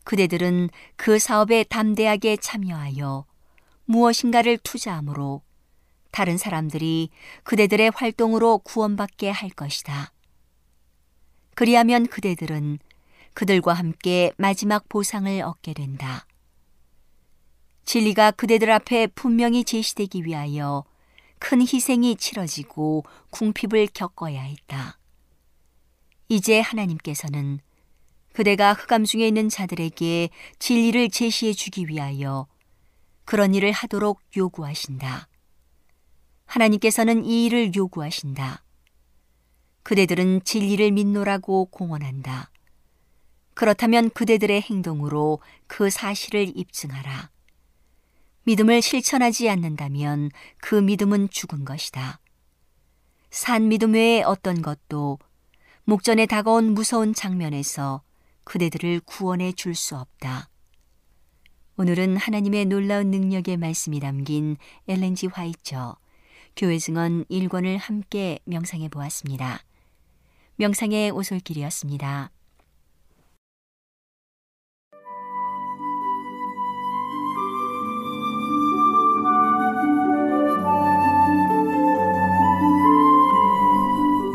그대들은 0.05 0.69
그 0.97 1.19
사업에 1.19 1.65
담대하게 1.65 2.37
참여하여 2.37 3.30
무엇인가를 3.91 4.59
투자함으로 4.59 5.43
다른 6.13 6.39
사람들이 6.39 7.11
그대들의 7.43 7.91
활동으로 7.93 8.59
구원받게 8.59 9.31
할 9.31 9.51
것이다. 9.51 10.13
그리하면 11.57 12.07
그대들은 12.07 12.79
그들과 13.35 13.73
함께 13.73 14.33
마지막 14.37 14.89
보상을 14.89 15.43
얻게 15.43 15.75
된다. 15.75 16.25
진리가 17.85 18.31
그대들 18.31 18.71
앞에 18.71 19.09
분명히 19.09 19.65
제시되기 19.65 20.25
위하여 20.25 20.85
큰 21.41 21.61
희생이 21.61 22.15
치러지고 22.15 23.05
궁핍을 23.31 23.89
겪어야 23.93 24.41
했다. 24.43 24.99
이제 26.29 26.61
하나님께서는 26.61 27.59
그대가 28.35 28.73
흑암 28.73 29.05
중에 29.05 29.27
있는 29.27 29.49
자들에게 29.49 30.31
진리를 30.61 31.11
제시해 31.11 31.53
주기 31.55 31.89
위하여 31.89 32.47
그런 33.31 33.55
일을 33.55 33.71
하도록 33.71 34.21
요구하신다. 34.37 35.29
하나님께서는 36.47 37.25
이 37.25 37.45
일을 37.45 37.77
요구하신다. 37.77 38.65
그대들은 39.85 40.43
진리를 40.43 40.91
믿노라고 40.91 41.67
공언한다. 41.67 42.51
그렇다면 43.55 44.11
그대들의 44.11 44.63
행동으로 44.63 45.39
그 45.69 45.91
사실을 45.91 46.51
입증하라. 46.57 47.31
믿음을 48.47 48.83
실천하지 48.83 49.49
않는다면 49.49 50.33
그 50.61 50.75
믿음은 50.75 51.31
죽은 51.31 51.65
것이다. 51.65 52.19
산 53.31 53.69
믿음 53.69 53.93
외에 53.95 54.25
어떤 54.25 54.61
것도 54.61 55.21
목전에 55.85 56.27
다가온 56.27 56.75
무서운 56.75 57.15
장면에서 57.15 58.03
그대들을 58.43 59.03
구원해 59.07 59.53
줄 59.53 59.77
수 59.77 59.97
없다. 59.97 60.50
오늘은 61.81 62.19
하나님의 62.19 62.67
놀라운 62.67 63.11
능력의 63.11 63.57
말씀이 63.57 64.01
담긴 64.01 64.59
엘렌지 64.87 65.29
화이처 65.29 65.97
교회 66.55 66.77
증언 66.77 67.25
1권을 67.31 67.79
함께 67.79 68.39
명상해 68.45 68.91
보았습니다. 68.91 69.65
명상의 70.57 71.11
오솔길이었습니다. 71.11 72.33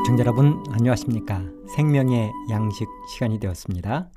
청자 0.04 0.22
여러분 0.22 0.64
안녕하십니까 0.72 1.44
생명의 1.76 2.32
양식 2.50 2.88
시간이 3.14 3.40
되었습니다 3.40 4.10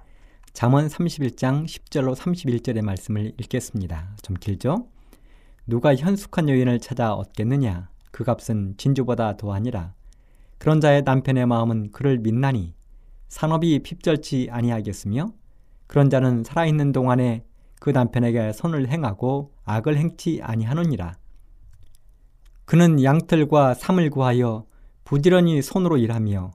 잠언 0.59 0.89
31장 0.89 1.67
10절로 1.67 2.17
31절의 2.17 2.83
말씀을 2.83 3.33
읽겠습니다. 3.39 4.17
좀 4.23 4.35
길죠? 4.35 4.89
누가 5.69 5.95
현숙한 5.95 6.49
여인을 6.49 6.81
찾아 6.81 7.15
얻겠느냐? 7.15 7.89
그 8.11 8.25
값은 8.25 8.75
진주보다 8.77 9.37
더하니라. 9.37 9.95
그런 10.59 10.81
자의 10.81 11.03
남편의 11.03 11.47
마음은 11.47 11.93
그를 11.93 12.19
믿나니 12.19 12.75
산업이 13.29 13.85
핍절치 13.85 14.49
아니하겠으며? 14.51 15.33
그런 15.87 16.11
자는 16.11 16.43
살아있는 16.43 16.91
동안에 16.91 17.45
그 17.79 17.91
남편에게 17.91 18.53
선을 18.53 18.89
행하고 18.89 19.53
악을 19.65 19.97
행치 19.97 20.41
아니하느니라. 20.43 21.19
그는 22.65 23.01
양털과 23.01 23.75
삼을 23.75 24.11
구하여 24.11 24.67
부지런히 25.05 25.63
손으로 25.63 25.99
일하며 25.99 26.51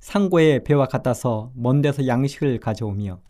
상고의 0.00 0.64
배와 0.64 0.86
같아서 0.86 1.52
먼 1.54 1.80
데서 1.80 2.08
양식을 2.08 2.58
가져오며 2.58 3.20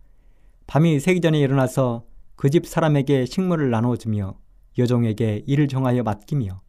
밤이 0.67 1.01
새기 1.01 1.21
전에 1.21 1.39
일어나서 1.39 2.05
그 2.37 2.51
집 2.51 2.67
사람에게 2.67 3.25
식물을 3.25 3.71
나눠주며 3.71 4.39
여종에게 4.79 5.45
일을 5.47 5.69
정하여 5.69 6.03
맡기며 6.03 6.61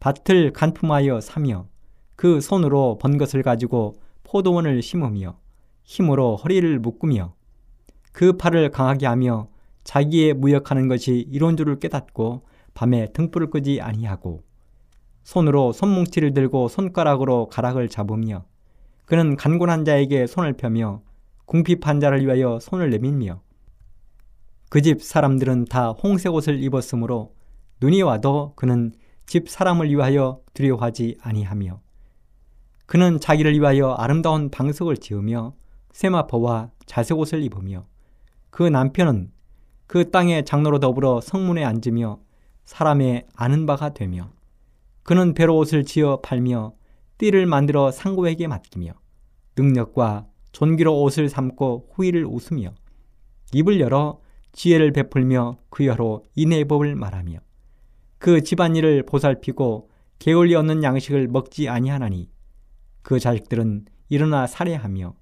밭을 0.00 0.52
간품하여 0.52 1.20
사며 1.20 1.68
그 2.16 2.40
손으로 2.40 2.98
번 2.98 3.18
것을 3.18 3.42
가지고 3.42 3.94
포도원을 4.22 4.80
심으며 4.82 5.38
힘으로 5.84 6.36
허리를 6.36 6.78
묶으며 6.78 7.34
그 8.12 8.34
팔을 8.34 8.70
강하게 8.70 9.06
하며 9.06 9.48
자기의 9.84 10.34
무역하는 10.34 10.88
것이 10.88 11.26
이론 11.30 11.56
줄을 11.56 11.78
깨닫고 11.78 12.46
밤에 12.72 13.12
등불을 13.12 13.50
끄지 13.50 13.80
아니하고 13.80 14.42
손으로 15.24 15.72
손뭉치를 15.72 16.32
들고 16.32 16.68
손가락으로 16.68 17.48
가락을 17.48 17.88
잡으며 17.88 18.46
그는 19.04 19.36
간곤한 19.36 19.84
자에게 19.84 20.26
손을 20.26 20.54
펴며 20.54 21.02
궁핍한 21.46 22.00
자를 22.00 22.24
위하여 22.24 22.58
손을 22.60 22.90
내밀며 22.90 23.42
그 24.70 24.80
집 24.80 25.02
사람들은 25.02 25.66
다 25.66 25.90
홍색 25.90 26.34
옷을 26.34 26.62
입었으므로 26.62 27.34
눈이 27.80 28.02
와도 28.02 28.54
그는 28.56 28.92
집 29.26 29.48
사람을 29.48 29.88
위하여 29.88 30.40
두려워하지 30.52 31.18
아니하며 31.20 31.80
그는 32.86 33.20
자기를 33.20 33.54
위하여 33.54 33.92
아름다운 33.92 34.50
방석을 34.50 34.96
지으며 34.96 35.54
세마포와 35.92 36.70
자색 36.86 37.18
옷을 37.18 37.42
입으며 37.42 37.86
그 38.50 38.64
남편은 38.64 39.30
그 39.86 40.10
땅의 40.10 40.44
장로로 40.44 40.80
더불어 40.80 41.20
성문에 41.20 41.64
앉으며 41.64 42.18
사람의 42.64 43.26
아는 43.36 43.66
바가 43.66 43.94
되며 43.94 44.32
그는 45.04 45.34
배로 45.34 45.56
옷을 45.58 45.84
지어 45.84 46.20
팔며 46.20 46.74
띠를 47.18 47.46
만들어 47.46 47.90
상고에게 47.90 48.48
맡기며 48.48 48.92
능력과 49.56 50.26
존귀로 50.54 51.02
옷을 51.02 51.28
삼고 51.28 51.90
후일을 51.92 52.24
웃으며 52.24 52.72
입을 53.52 53.80
열어 53.80 54.20
지혜를 54.52 54.92
베풀며 54.92 55.58
그 55.68 55.84
여로 55.84 56.24
인의 56.36 56.64
법을 56.66 56.94
말하며 56.94 57.40
그 58.18 58.40
집안일을 58.40 59.02
보살피고 59.02 59.90
게을리 60.20 60.54
얻는 60.54 60.84
양식을 60.84 61.26
먹지 61.28 61.68
아니하나니 61.68 62.30
그 63.02 63.18
자식들은 63.18 63.86
일어나 64.08 64.46
살해하며 64.46 65.14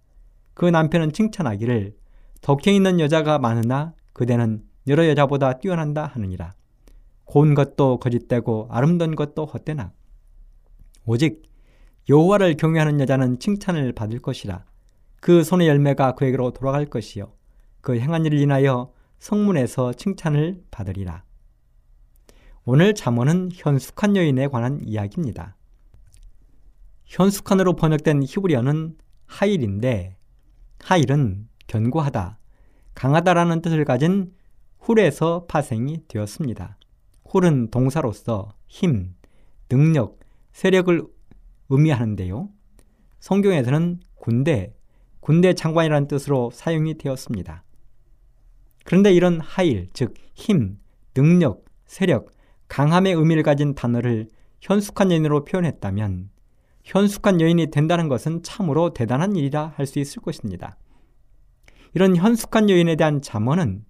그 0.52 0.66
남편은 0.66 1.12
칭찬하기를 1.12 1.96
덕행 2.42 2.74
있는 2.74 3.00
여자가 3.00 3.38
많으나 3.38 3.94
그대는 4.12 4.62
여러 4.86 5.08
여자보다 5.08 5.58
뛰어난다 5.60 6.04
하느니라. 6.04 6.52
고운 7.24 7.54
것도 7.54 7.98
거짓되고 7.98 8.68
아름다운 8.70 9.14
것도 9.14 9.46
헛되나 9.46 9.92
오직 11.06 11.42
여호와를 12.08 12.56
경외하는 12.56 13.00
여자는 13.00 13.38
칭찬을 13.38 13.92
받을 13.92 14.18
것이라 14.18 14.64
그 15.22 15.44
손의 15.44 15.68
열매가 15.68 16.16
그에게로 16.16 16.50
돌아갈 16.50 16.84
것이요 16.84 17.32
그 17.80 17.96
행한 17.96 18.26
일을 18.26 18.40
인하여 18.40 18.92
성문에서 19.20 19.92
칭찬을 19.92 20.64
받으리라. 20.72 21.22
오늘 22.64 22.92
잠언은 22.92 23.50
현숙한 23.52 24.16
여인에 24.16 24.48
관한 24.48 24.80
이야기입니다. 24.82 25.54
현숙한으로 27.04 27.76
번역된 27.76 28.24
히브리어는 28.24 28.96
하일인데 29.26 30.16
하일은 30.80 31.48
견고하다, 31.68 32.38
강하다라는 32.94 33.62
뜻을 33.62 33.84
가진 33.84 34.34
훌에서 34.80 35.46
파생이 35.46 36.02
되었습니다. 36.08 36.78
훌은 37.26 37.70
동사로서 37.70 38.54
힘, 38.66 39.14
능력, 39.68 40.18
세력을 40.50 41.06
의미하는데요. 41.68 42.48
성경에서는 43.20 44.00
군대, 44.16 44.74
군대 45.22 45.54
장관이라는 45.54 46.08
뜻으로 46.08 46.50
사용이 46.52 46.98
되었습니다. 46.98 47.62
그런데 48.84 49.12
이런 49.14 49.38
하일, 49.40 49.88
즉 49.92 50.14
힘, 50.34 50.78
능력, 51.14 51.64
세력, 51.86 52.32
강함의 52.66 53.14
의미를 53.14 53.44
가진 53.44 53.76
단어를 53.76 54.26
현숙한 54.60 55.12
여인으로 55.12 55.44
표현했다면 55.44 56.28
현숙한 56.82 57.40
여인이 57.40 57.70
된다는 57.70 58.08
것은 58.08 58.42
참으로 58.42 58.92
대단한 58.92 59.36
일이라 59.36 59.74
할 59.76 59.86
수 59.86 60.00
있을 60.00 60.20
것입니다. 60.22 60.76
이런 61.94 62.16
현숙한 62.16 62.68
여인에 62.68 62.96
대한 62.96 63.22
잠언은 63.22 63.84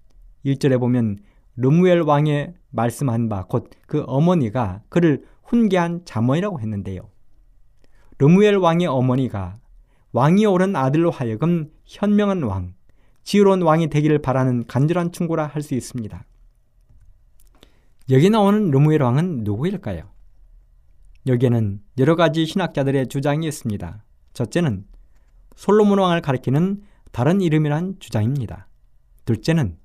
1절에 0.45 0.79
보면 0.79 1.17
르무엘 1.55 2.01
왕의 2.01 2.53
말씀한 2.69 3.27
바 3.29 3.47
곧 3.49 3.71
그 3.87 4.03
어머니가 4.05 4.83
그를 4.89 5.25
훈계한 5.45 6.01
잠언이라고 6.05 6.59
했는데요. 6.59 7.09
르무엘 8.19 8.57
왕의 8.57 8.85
어머니가 8.85 9.55
왕이 10.13 10.45
오른 10.45 10.75
아들로 10.75 11.11
하여금 11.11 11.71
현명한 11.85 12.43
왕, 12.43 12.73
지혜로운 13.23 13.61
왕이 13.63 13.89
되기를 13.89 14.19
바라는 14.19 14.65
간절한 14.67 15.11
충고라 15.11 15.47
할 15.47 15.61
수 15.61 15.73
있습니다. 15.73 16.23
여기 18.09 18.29
나오는 18.29 18.69
르무엘 18.69 19.01
왕은 19.01 19.43
누구일까요? 19.43 20.03
여기에는 21.25 21.81
여러 21.99 22.15
가지 22.15 22.45
신학자들의 22.45 23.07
주장이 23.07 23.47
있습니다. 23.47 24.03
첫째는 24.33 24.85
솔로몬 25.55 25.99
왕을 25.99 26.21
가리키는 26.21 26.83
다른 27.11 27.41
이름이란 27.41 27.95
주장입니다. 27.99 28.67
둘째는 29.25 29.77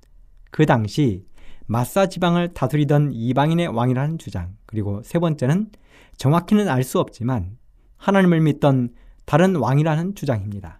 그 0.51 0.65
당시 0.65 1.25
마사 1.65 2.07
지방을 2.07 2.53
다스리던 2.53 3.13
이방인의 3.13 3.67
왕이라는 3.67 4.17
주장. 4.17 4.57
그리고 4.65 5.01
세 5.03 5.17
번째는 5.19 5.69
정확히는 6.17 6.67
알 6.67 6.83
수 6.83 6.99
없지만 6.99 7.57
하나님을 7.97 8.41
믿던 8.41 8.89
다른 9.29 9.55
왕이라는 9.57 10.15
주장입니다. 10.15 10.79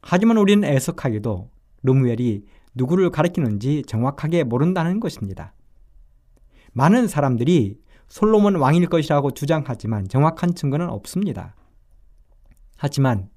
하지만 0.00 0.36
우리는 0.36 0.62
애석하게도 0.62 1.50
르무엘이 1.82 2.46
누구를 2.76 3.10
가리키는지 3.10 3.82
정확하게 3.88 4.44
모른다는 4.44 5.00
것입니다. 5.00 5.52
많은 6.72 7.08
사람들이 7.08 7.80
솔로몬 8.06 8.54
왕일 8.54 8.86
것이라고 8.86 9.32
주장하지만 9.32 10.06
정확한 10.06 10.54
증거는 10.54 10.88
없습니다. 10.88 11.56
하지만 12.76 13.28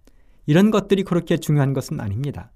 이런 0.46 0.70
것들이 0.70 1.02
그렇게 1.02 1.38
중요한 1.38 1.74
것은 1.74 2.00
아닙니다. 2.00 2.52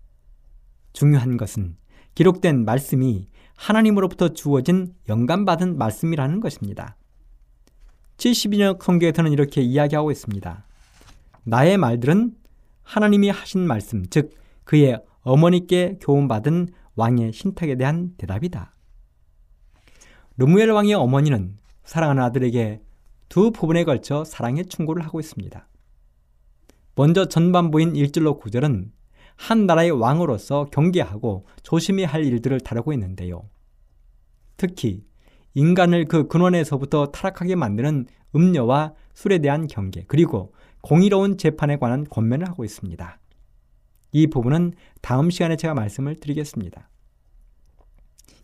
중요한 0.92 1.38
것은 1.38 1.78
기록된 2.14 2.64
말씀이 2.64 3.28
하나님으로부터 3.56 4.30
주어진 4.36 4.94
영감받은 5.10 5.80
말씀이라는 5.80 6.42
것입니다. 6.42 6.96
72년 8.18 8.80
성경에서는 8.80 9.32
이렇게 9.32 9.62
이야기하고 9.62 10.12
있습니다. 10.12 10.68
나의 11.44 11.78
말들은 11.78 12.36
하나님이 12.84 13.30
하신 13.30 13.62
말씀, 13.62 14.06
즉 14.10 14.32
그의 14.64 15.02
어머니께 15.22 15.98
교훈받은 16.02 16.70
왕의 16.96 17.34
신탁에 17.34 17.76
대한 17.76 18.14
대답이다. 18.18 18.76
르무엘 20.38 20.72
왕의 20.72 20.94
어머니는 20.94 21.58
사랑하는 21.84 22.24
아들에게 22.24 22.82
두 23.30 23.52
부분에 23.52 23.84
걸쳐 23.84 24.24
사랑의 24.24 24.66
충고를 24.66 25.04
하고 25.04 25.20
있습니다. 25.20 25.68
먼저 26.96 27.26
전반부인 27.26 27.94
1절로 27.94 28.40
9절은 28.40 28.92
한 29.36 29.66
나라의 29.66 29.92
왕으로서 29.92 30.66
경계하고 30.66 31.48
조심해야 31.64 32.08
할 32.08 32.24
일들을 32.26 32.60
다루고 32.60 32.94
있는데요. 32.94 33.50
특히 34.58 35.04
인간을 35.56 36.06
그 36.06 36.28
근원에서부터 36.28 37.08
타락하게 37.08 37.56
만드는 37.56 38.06
음녀와 38.36 38.94
술에 39.14 39.40
대한 39.40 39.68
경계, 39.68 40.04
그리고 40.08 40.54
공의로운 40.84 41.38
재판에 41.38 41.78
관한 41.78 42.04
권면을 42.04 42.48
하고 42.48 42.66
있습니다. 42.66 43.20
이 44.12 44.28
부분은 44.28 44.74
다음 45.02 45.30
시간에 45.30 45.56
제가 45.56 45.74
말씀을 45.74 46.20
드리겠습니다. 46.20 46.90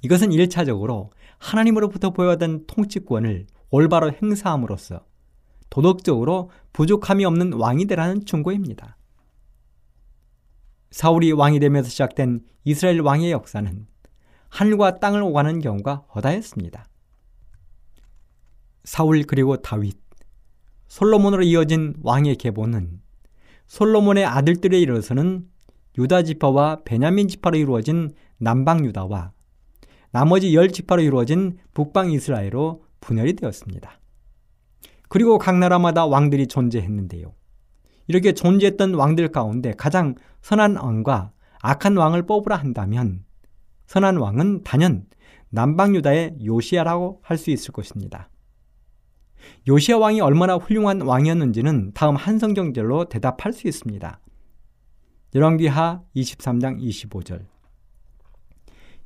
이것은 0.01 0.29
1차적으로 0.29 1.09
하나님으로부터 1.37 2.11
보여던 2.11 2.65
통치권을 2.65 3.45
올바로 3.71 4.11
행사함으로써 4.11 5.05
도덕적으로 5.69 6.49
부족함이 6.71 7.25
없는 7.25 7.53
왕이 7.53 7.85
되라는 7.85 8.25
충고입니다. 8.25 8.97
사울이 10.91 11.33
왕이 11.33 11.59
되면서 11.59 11.89
시작된 11.89 12.45
이스라엘 12.63 13.01
왕의 13.01 13.31
역사는 13.31 13.85
하늘과 14.47 14.99
땅을 14.99 15.21
오가는 15.21 15.59
경우가 15.59 16.05
허다했습니다. 16.15 16.85
사울 18.85 19.23
그리고 19.23 19.57
다윗, 19.57 19.97
솔로몬으로 20.89 21.43
이어진 21.43 21.93
왕의 22.01 22.35
계보는 22.35 22.99
솔로몬의 23.67 24.25
아들들에 24.25 24.79
이르러서는 24.79 25.47
유다 25.97 26.23
지파와 26.23 26.81
베냐민 26.83 27.27
지파로 27.27 27.57
이루어진 27.57 28.11
남방 28.37 28.83
유다와 28.85 29.31
나머지 30.11 30.55
열 30.55 30.69
지파로 30.69 31.03
이루어진 31.03 31.57
북방 31.73 32.11
이스라엘로 32.11 32.83
분열이 32.99 33.33
되었습니다. 33.33 33.99
그리고 35.07 35.37
각 35.37 35.57
나라마다 35.57 36.05
왕들이 36.05 36.47
존재했는데요. 36.47 37.33
이렇게 38.07 38.33
존재했던 38.33 38.95
왕들 38.95 39.27
가운데 39.31 39.73
가장 39.77 40.15
선한 40.41 40.77
왕과 40.77 41.31
악한 41.61 41.97
왕을 41.97 42.25
뽑으라 42.25 42.55
한다면 42.55 43.23
선한 43.85 44.17
왕은 44.17 44.63
단연 44.63 45.05
남방 45.49 45.95
유다의 45.95 46.37
요시아라고 46.43 47.19
할 47.23 47.37
수 47.37 47.51
있을 47.51 47.71
것입니다. 47.71 48.29
요시아 49.67 49.97
왕이 49.97 50.21
얼마나 50.21 50.55
훌륭한 50.55 51.01
왕이었는지는 51.01 51.91
다음 51.93 52.15
한성경절로 52.15 53.05
대답할 53.05 53.53
수 53.53 53.67
있습니다. 53.67 54.19
열왕기하 55.35 56.01
23장 56.15 56.81
25절 56.81 57.45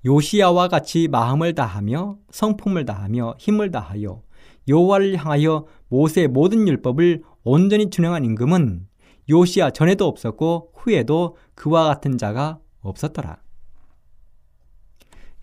요시아와 0.05 0.67
같이 0.67 1.07
마음을 1.07 1.53
다하며 1.53 2.17
성품을 2.29 2.86
다하며 2.86 3.36
힘을 3.39 3.71
다하여 3.71 4.21
여호와를 4.67 5.17
향하여 5.17 5.65
모세의 5.89 6.27
모든 6.29 6.67
율법을 6.67 7.23
온전히 7.43 7.89
준행한 7.89 8.23
임금은 8.25 8.88
요시아 9.29 9.71
전에도 9.71 10.07
없었고 10.07 10.71
후에도 10.73 11.38
그와 11.55 11.86
같은 11.86 12.17
자가 12.17 12.59
없었더라. 12.81 13.42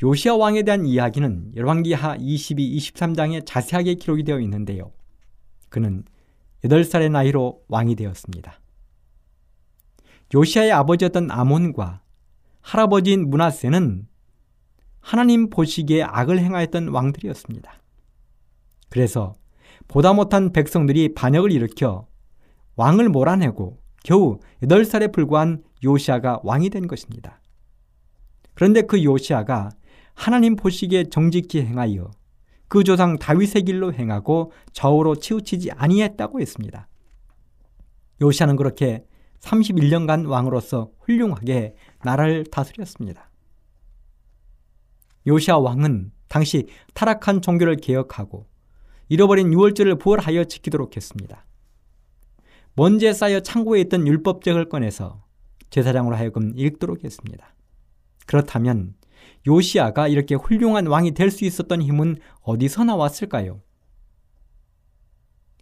요시아 0.02 0.34
왕에 0.34 0.62
대한 0.62 0.86
이야기는 0.86 1.52
열왕기하 1.56 2.16
22, 2.18 2.78
23장에 2.78 3.44
자세하게 3.44 3.94
기록이 3.94 4.24
되어 4.24 4.40
있는데요. 4.40 4.92
그는 5.68 6.04
8살의 6.64 7.10
나이로 7.10 7.62
왕이 7.68 7.96
되었습니다. 7.96 8.60
요시아의 10.34 10.72
아버지였던 10.72 11.30
아몬과 11.30 12.02
할아버지인 12.62 13.28
문하세는 13.28 14.06
하나님 15.00 15.50
보시기에 15.50 16.02
악을 16.02 16.38
행하였던 16.38 16.88
왕들이었습니다. 16.88 17.72
그래서 18.88 19.34
보다 19.88 20.12
못한 20.12 20.52
백성들이 20.52 21.14
반역을 21.14 21.52
일으켜 21.52 22.06
왕을 22.76 23.08
몰아내고 23.08 23.78
겨우 24.04 24.38
8살에 24.62 25.12
불과한 25.12 25.62
요시아가 25.82 26.40
왕이 26.42 26.70
된 26.70 26.86
것입니다. 26.86 27.40
그런데 28.54 28.82
그 28.82 29.02
요시아가 29.02 29.70
하나님 30.20 30.54
보시기에 30.54 31.04
정직히 31.04 31.62
행하여 31.62 32.10
그 32.68 32.84
조상 32.84 33.18
다윗의 33.18 33.62
길로 33.62 33.90
행하고 33.94 34.52
좌우로 34.74 35.16
치우치지 35.16 35.70
아니했다고 35.70 36.42
했습니다. 36.42 36.88
요시아는 38.20 38.56
그렇게 38.56 39.02
31년간 39.38 40.28
왕으로서 40.28 40.90
훌륭하게 41.00 41.74
나라를 42.04 42.44
다스렸습니다. 42.44 43.30
요시아 45.26 45.56
왕은 45.56 46.12
당시 46.28 46.66
타락한 46.92 47.40
종교를 47.40 47.76
개혁하고 47.76 48.46
잃어버린 49.08 49.54
유월절을 49.54 49.96
부활하여 49.96 50.44
지키도록 50.44 50.96
했습니다. 50.96 51.46
먼지에 52.74 53.14
쌓여 53.14 53.40
창고에 53.40 53.80
있던 53.80 54.06
율법책을 54.06 54.68
꺼내서 54.68 55.24
제사장으로 55.70 56.14
하여금 56.14 56.52
읽도록 56.56 57.04
했습니다. 57.04 57.54
그렇다면 58.26 58.99
요시아가 59.46 60.08
이렇게 60.08 60.34
훌륭한 60.34 60.86
왕이 60.86 61.12
될 61.12 61.30
수 61.30 61.44
있었던 61.44 61.82
힘은 61.82 62.18
어디서 62.42 62.84
나왔을까요? 62.84 63.60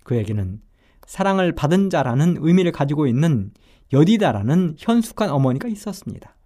그에게는 0.04 0.60
사랑을 1.06 1.54
받은 1.54 1.90
자라는 1.90 2.36
의미를 2.40 2.72
가지고 2.72 3.06
있는 3.06 3.52
여디다라는 3.92 4.76
현숙한 4.78 5.30
어머니가 5.30 5.68
있었습니다. 5.68 6.36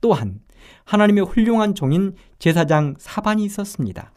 또한 0.00 0.40
하나님의 0.84 1.24
훌륭한 1.24 1.74
종인 1.74 2.14
제사장 2.38 2.94
사반이 2.98 3.44
있었습니다. 3.44 4.12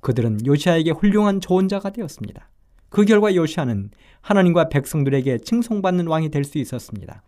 그들은 0.00 0.46
요시아에게 0.46 0.92
훌륭한 0.92 1.40
조언자가 1.40 1.90
되었습니다. 1.90 2.48
그 2.88 3.04
결과 3.04 3.34
요시아는 3.34 3.90
하나님과 4.20 4.68
백성들에게 4.70 5.38
칭송받는 5.38 6.06
왕이 6.06 6.30
될 6.30 6.44
수 6.44 6.58
있었습니다. 6.58 7.22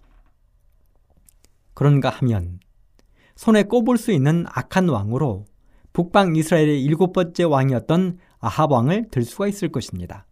그런가 1.75 2.11
하면 2.11 2.61
손에 3.37 3.63
꼽을 3.65 3.97
수 3.97 4.13
있는 4.13 4.45
악한 4.49 4.89
왕으로 4.89 5.47
북방 5.93 6.37
이스라엘의 6.37 6.83
일곱 6.83 7.13
번째 7.13 7.45
왕이었던 7.45 8.19
아합 8.39 8.71
왕을 8.71 9.09
들 9.11 9.25
수가 9.25 9.49
있을 9.49 9.71
것입니다. 9.71 10.27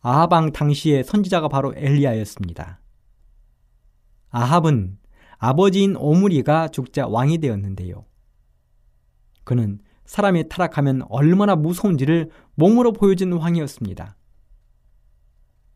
아합 0.00 0.32
왕 0.32 0.52
당시의 0.52 1.04
선지자가 1.04 1.48
바로 1.48 1.72
엘리야였습니다. 1.76 2.80
아합은 4.30 4.98
아버지인 5.38 5.96
오므리가 5.96 6.68
죽자 6.68 7.06
왕이 7.06 7.38
되었는데요. 7.38 8.04
그는 9.44 9.78
사람이 10.06 10.48
타락하면 10.48 11.02
얼마나 11.08 11.54
무서운지를 11.56 12.30
몸으로 12.54 12.92
보여준 12.92 13.32
왕이었습니다. 13.32 14.16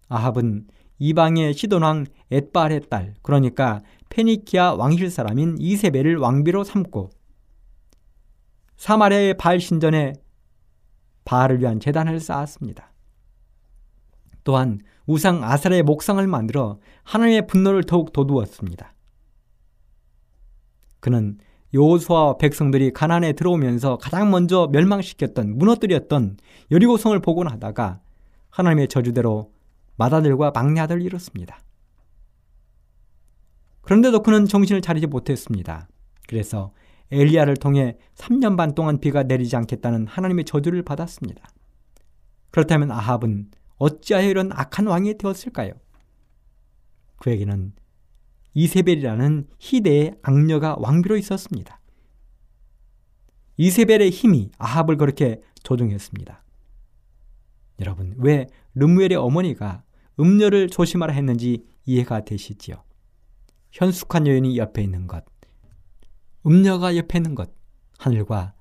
아합은 0.08 0.66
이방의 0.98 1.54
시돈왕 1.54 2.06
엣발의 2.30 2.82
딸, 2.90 3.14
그러니까 3.22 3.80
페니키아 4.10 4.74
왕실 4.74 5.10
사람인 5.10 5.56
이세벨을 5.58 6.16
왕비로 6.16 6.64
삼고 6.64 7.10
사마리아의 8.76 9.36
바알 9.36 9.60
신전에 9.60 10.14
바알을 11.24 11.60
위한 11.60 11.78
재단을 11.80 12.20
쌓았습니다. 12.20 12.92
또한 14.44 14.80
우상 15.06 15.44
아사라의 15.44 15.82
목상을 15.82 16.26
만들어 16.26 16.78
하나님의 17.02 17.46
분노를 17.46 17.84
더욱 17.84 18.12
돋우었습니다. 18.12 18.94
그는 21.00 21.38
여호수아와 21.74 22.38
백성들이 22.38 22.92
가나안에 22.92 23.34
들어오면서 23.34 23.98
가장 23.98 24.30
먼저 24.30 24.68
멸망시켰던 24.72 25.58
무너뜨렸던 25.58 26.38
여리고성을 26.70 27.18
복원하다가 27.20 28.00
하나님의 28.50 28.88
저주대로 28.88 29.52
마다들과 29.98 30.52
막내 30.52 30.80
아들을 30.80 31.02
잃었습니다. 31.02 31.60
그런데도 33.82 34.22
그는 34.22 34.46
정신을 34.46 34.80
차리지 34.80 35.06
못했습니다. 35.06 35.88
그래서 36.26 36.72
엘리야를 37.10 37.56
통해 37.56 37.96
3년 38.14 38.56
반 38.56 38.74
동안 38.74 39.00
비가 39.00 39.22
내리지 39.22 39.56
않겠다는 39.56 40.06
하나님의 40.06 40.44
저주를 40.44 40.82
받았습니다. 40.82 41.42
그렇다면 42.50 42.90
아합은 42.90 43.50
어찌하여 43.76 44.28
이런 44.28 44.50
악한 44.52 44.86
왕이 44.86 45.18
되었을까요? 45.18 45.72
그에게는 47.16 47.72
이세벨이라는 48.54 49.48
희대의 49.58 50.16
악녀가 50.22 50.76
왕비로 50.78 51.16
있었습니다. 51.16 51.80
이세벨의 53.56 54.10
힘이 54.10 54.50
아합을 54.58 54.96
그렇게 54.96 55.42
조종했습니다. 55.62 56.42
여러분, 57.80 58.14
왜 58.18 58.46
르무엘의 58.74 59.16
어머니가 59.16 59.82
음녀를 60.20 60.68
조심하라 60.68 61.12
했는지 61.14 61.64
이해가 61.84 62.24
되시지요? 62.24 62.82
현숙한 63.72 64.26
여인이 64.26 64.56
옆에 64.56 64.82
있는 64.82 65.06
것, 65.06 65.24
음녀가 66.46 66.96
옆에 66.96 67.18
있는 67.18 67.34
것, 67.34 67.50
하늘과 67.98 68.54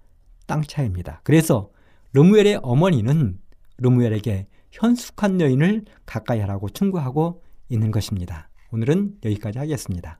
땅 0.46 0.62
차이입니다. 0.64 1.22
그래서 1.24 1.72
르무엘의 2.14 2.60
어머니는 2.64 3.40
르무엘에게 3.78 4.48
현숙한 4.72 5.42
여인을 5.42 5.86
가까이 6.06 6.40
하라고 6.40 6.70
충고하고 6.70 7.44
있는 7.70 7.92
것입니다. 7.92 8.50
오늘은 8.72 9.18
여기까지 9.24 9.60
하겠습니다. 9.60 10.20